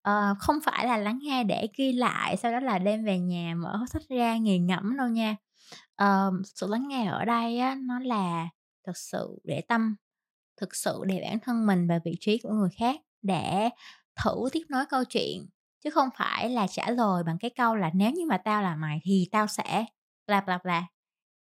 À, 0.03 0.35
không 0.39 0.57
phải 0.65 0.87
là 0.87 0.97
lắng 0.97 1.19
nghe 1.23 1.45
để 1.45 1.69
ghi 1.77 1.93
lại 1.93 2.37
sau 2.37 2.53
đó 2.53 2.61
là 2.61 2.79
đem 2.79 3.05
về 3.05 3.19
nhà 3.19 3.55
mở 3.55 3.85
sách 3.89 4.03
ra 4.09 4.37
nghiền 4.37 4.67
ngẫm 4.67 4.97
đâu 4.97 5.09
nha. 5.09 5.37
À, 5.97 6.27
sự 6.45 6.67
lắng 6.71 6.89
nghe 6.89 7.07
ở 7.07 7.25
đây 7.25 7.59
á, 7.59 7.77
nó 7.81 7.99
là 7.99 8.49
thực 8.87 8.97
sự 8.97 9.39
để 9.45 9.61
tâm, 9.69 9.97
thực 10.57 10.77
sự 10.77 11.03
để 11.07 11.21
bản 11.23 11.39
thân 11.41 11.67
mình 11.67 11.89
và 11.89 12.01
vị 12.05 12.17
trí 12.21 12.39
của 12.39 12.51
người 12.53 12.71
khác 12.79 12.97
để 13.23 13.69
thử 14.25 14.49
tiếp 14.53 14.63
nối 14.69 14.87
câu 14.87 15.05
chuyện, 15.05 15.47
chứ 15.85 15.91
không 15.91 16.09
phải 16.19 16.51
là 16.51 16.67
trả 16.67 16.91
lời 16.91 17.23
bằng 17.25 17.39
cái 17.41 17.51
câu 17.57 17.77
là 17.77 17.91
nếu 17.95 18.11
như 18.11 18.27
mà 18.27 18.39
tao 18.39 18.63
là 18.63 18.77
mày 18.77 19.01
thì 19.05 19.29
tao 19.33 19.47
sẽ 19.47 19.85
bla 20.27 20.41
bla 20.41 20.59
bla, 20.65 20.87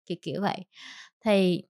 kiểu 0.05 0.17
kiểu 0.21 0.41
vậy. 0.41 0.65
Thì 1.25 1.63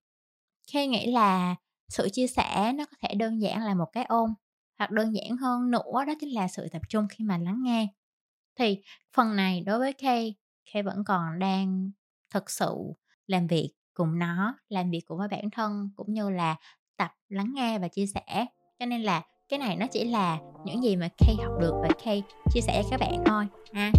khi 0.73 0.88
nghĩ 0.88 1.12
là 1.12 1.55
sự 1.89 2.10
chia 2.10 2.27
sẻ 2.27 2.73
nó 2.75 2.86
có 2.86 2.97
thể 3.01 3.15
đơn 3.15 3.41
giản 3.41 3.63
là 3.63 3.73
một 3.75 3.88
cái 3.93 4.05
ôm, 4.05 4.34
hoặc 4.77 4.91
đơn 4.91 5.15
giản 5.15 5.38
hơn 5.38 5.71
nữa 5.71 6.05
đó 6.07 6.13
chính 6.19 6.29
là 6.29 6.47
sự 6.47 6.67
tập 6.71 6.81
trung 6.89 7.07
khi 7.10 7.25
mà 7.25 7.38
lắng 7.38 7.62
nghe. 7.63 7.88
Thì 8.60 8.81
phần 9.13 9.36
này 9.36 9.62
đối 9.62 9.79
với 9.79 9.93
Kay 9.93 10.36
Kay 10.73 10.84
vẫn 10.84 11.03
còn 11.05 11.39
đang 11.39 11.91
thực 12.29 12.49
sự 12.49 12.75
làm 13.27 13.47
việc 13.47 13.73
cùng 13.93 14.19
nó, 14.19 14.58
làm 14.69 14.91
việc 14.91 15.01
cùng 15.06 15.17
với 15.17 15.27
bản 15.27 15.49
thân 15.51 15.89
cũng 15.95 16.13
như 16.13 16.30
là 16.30 16.56
tập 16.97 17.12
lắng 17.30 17.51
nghe 17.56 17.80
và 17.80 17.88
chia 17.88 18.06
sẻ. 18.06 18.45
Cho 18.80 18.86
nên 18.86 19.01
là 19.01 19.21
cái 19.49 19.60
này 19.60 19.75
nó 19.75 19.88
chỉ 19.91 20.04
là 20.06 20.39
những 20.65 20.84
gì 20.84 20.95
mà 20.95 21.10
Kay 21.17 21.36
học 21.43 21.54
được 21.60 21.73
và 21.82 21.89
Kay 22.04 22.23
chia 22.54 22.62
sẻ 22.62 22.84
cho 22.84 22.97
các 22.97 22.99
bạn 22.99 23.23
thôi, 23.25 23.47
ha. 23.73 23.91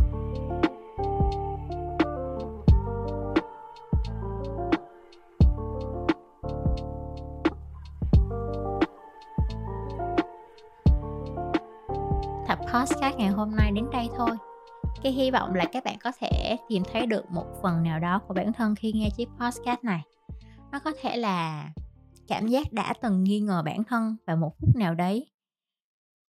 Tập 12.48 12.58
podcast 12.72 13.16
ngày 13.16 13.28
hôm 13.28 13.56
nay 13.56 13.70
đến 13.72 13.86
đây 13.92 14.08
thôi 14.18 14.36
cái 15.02 15.12
hy 15.12 15.30
vọng 15.30 15.54
là 15.54 15.64
các 15.72 15.84
bạn 15.84 15.98
có 15.98 16.12
thể 16.18 16.56
tìm 16.68 16.82
thấy 16.92 17.06
được 17.06 17.30
một 17.30 17.46
phần 17.62 17.82
nào 17.82 18.00
đó 18.00 18.20
của 18.28 18.34
bản 18.34 18.52
thân 18.52 18.74
khi 18.74 18.92
nghe 18.92 19.08
chiếc 19.16 19.28
podcast 19.40 19.84
này. 19.84 20.02
Nó 20.72 20.78
có 20.78 20.92
thể 21.00 21.16
là 21.16 21.68
cảm 22.28 22.46
giác 22.46 22.72
đã 22.72 22.94
từng 23.02 23.24
nghi 23.24 23.40
ngờ 23.40 23.62
bản 23.66 23.84
thân 23.84 24.16
vào 24.26 24.36
một 24.36 24.54
phút 24.58 24.76
nào 24.76 24.94
đấy. 24.94 25.30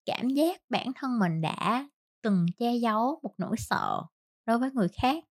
Cảm 0.06 0.30
giác 0.30 0.62
bản 0.70 0.92
thân 0.96 1.20
mình 1.20 1.42
đã 1.42 1.90
từng 2.22 2.46
che 2.60 2.76
giấu 2.76 3.20
một 3.24 3.34
nỗi 3.38 3.56
sợ 3.58 4.02
đối 4.46 4.60
với 4.60 4.72
người 4.72 4.88
khác, 5.02 5.24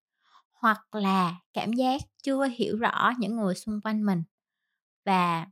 hoặc 0.53 0.95
là 0.95 1.41
cảm 1.53 1.73
giác 1.73 2.01
chưa 2.23 2.45
hiểu 2.45 2.77
rõ 2.79 3.13
những 3.19 3.37
người 3.37 3.55
xung 3.55 3.81
quanh 3.81 4.07
mình. 4.07 4.23
Và, 5.05 5.47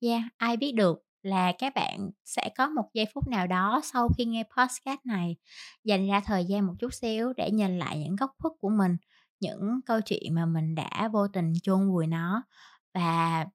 yeah, 0.00 0.22
ai 0.36 0.56
biết 0.56 0.72
được 0.72 1.02
là 1.22 1.52
các 1.58 1.74
bạn 1.74 2.10
sẽ 2.24 2.50
có 2.56 2.68
một 2.68 2.90
giây 2.94 3.06
phút 3.14 3.28
nào 3.28 3.46
đó 3.46 3.80
sau 3.84 4.08
khi 4.18 4.24
nghe 4.24 4.44
podcast 4.56 5.00
này, 5.04 5.36
dành 5.84 6.08
ra 6.08 6.20
thời 6.24 6.44
gian 6.44 6.66
một 6.66 6.74
chút 6.78 6.94
xíu 6.94 7.32
để 7.36 7.50
nhìn 7.50 7.78
lại 7.78 7.98
những 7.98 8.16
góc 8.16 8.30
khuất 8.38 8.52
của 8.60 8.70
mình, 8.70 8.96
những 9.40 9.80
câu 9.86 10.00
chuyện 10.00 10.34
mà 10.34 10.46
mình 10.46 10.74
đã 10.74 11.08
vô 11.12 11.28
tình 11.28 11.52
chôn 11.62 11.88
vùi 11.90 12.06
nó 12.06 12.42
và 12.94 13.46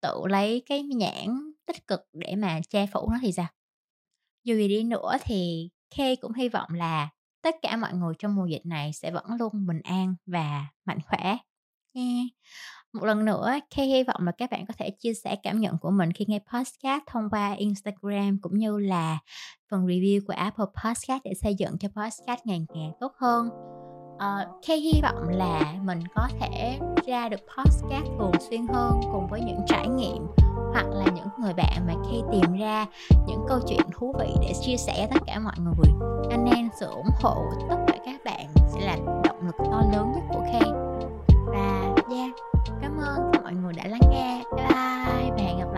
tự 0.00 0.22
lấy 0.28 0.62
cái 0.66 0.82
nhãn 0.82 1.52
tích 1.66 1.86
cực 1.86 2.00
để 2.12 2.36
mà 2.36 2.60
che 2.68 2.86
phủ 2.86 3.08
nó 3.12 3.18
thì 3.22 3.32
sao? 3.32 3.46
Dù 4.44 4.54
gì 4.54 4.68
đi 4.68 4.84
nữa 4.84 5.16
thì 5.24 5.70
Kay 5.96 6.16
cũng 6.16 6.32
hy 6.32 6.48
vọng 6.48 6.70
là 6.74 7.08
tất 7.42 7.54
cả 7.62 7.76
mọi 7.76 7.94
người 7.94 8.14
trong 8.18 8.34
mùa 8.34 8.46
dịch 8.46 8.66
này 8.66 8.92
sẽ 8.92 9.10
vẫn 9.10 9.24
luôn 9.38 9.66
bình 9.66 9.80
an 9.84 10.14
và 10.26 10.66
mạnh 10.84 10.98
khỏe. 11.06 11.36
Nha 11.94 12.22
một 12.92 13.04
lần 13.04 13.24
nữa 13.24 13.50
Kay 13.76 13.86
hy 13.86 14.02
vọng 14.02 14.26
là 14.26 14.32
các 14.32 14.50
bạn 14.50 14.66
có 14.66 14.74
thể 14.78 14.90
chia 14.90 15.14
sẻ 15.14 15.36
cảm 15.42 15.60
nhận 15.60 15.78
của 15.78 15.90
mình 15.90 16.12
khi 16.12 16.24
nghe 16.28 16.38
podcast 16.38 17.02
thông 17.06 17.30
qua 17.30 17.52
Instagram 17.52 18.38
cũng 18.42 18.58
như 18.58 18.78
là 18.78 19.18
phần 19.70 19.86
review 19.86 20.20
của 20.26 20.34
Apple 20.36 20.64
Podcast 20.84 21.22
để 21.24 21.32
xây 21.42 21.54
dựng 21.54 21.78
cho 21.78 21.88
podcast 21.88 22.40
ngày 22.44 22.66
càng 22.74 22.92
tốt 23.00 23.12
hơn. 23.18 23.48
Uh, 24.14 24.62
Kay 24.66 24.80
hy 24.80 25.00
vọng 25.02 25.28
là 25.28 25.74
mình 25.82 26.00
có 26.14 26.28
thể 26.40 26.78
ra 27.06 27.28
được 27.28 27.40
podcast 27.56 28.06
thường 28.18 28.32
xuyên 28.50 28.66
hơn 28.66 29.00
cùng 29.12 29.26
với 29.30 29.40
những 29.40 29.60
trải 29.66 29.88
nghiệm 29.88 30.26
hoặc 30.72 30.86
là 30.90 31.04
những 31.14 31.28
người 31.40 31.54
bạn 31.54 31.86
mà 31.86 31.94
khi 32.10 32.16
tìm 32.32 32.58
ra 32.58 32.86
những 33.26 33.44
câu 33.48 33.60
chuyện 33.68 33.80
thú 33.92 34.14
vị 34.18 34.34
để 34.40 34.52
chia 34.60 34.76
sẻ 34.76 35.08
tất 35.10 35.20
cả 35.26 35.38
mọi 35.38 35.56
người. 35.58 36.10
Anh 36.30 36.44
em 36.56 36.68
sự 36.80 36.86
ủng 36.86 37.10
hộ 37.22 37.36
tất 37.68 37.76
cả 37.86 37.94
các 38.04 38.24
bạn 38.24 38.46
sẽ 38.74 38.80
là 38.80 38.96
động 39.24 39.46
lực 39.46 39.54
to 39.58 39.82
lớn 39.92 40.12
nhất 40.12 40.22
của 40.28 40.44
Kay. 40.52 40.70
Và 41.46 41.94
yeah. 42.10 42.49
Cảm 42.82 42.96
ơn 42.96 43.30
mọi 43.44 43.54
người 43.54 43.72
đã 43.72 43.84
lắng 43.86 44.10
nghe. 44.10 44.44
Bye 44.56 44.66
bye 44.68 45.30
và 45.30 45.36
hẹn 45.38 45.58
gặp 45.58 45.69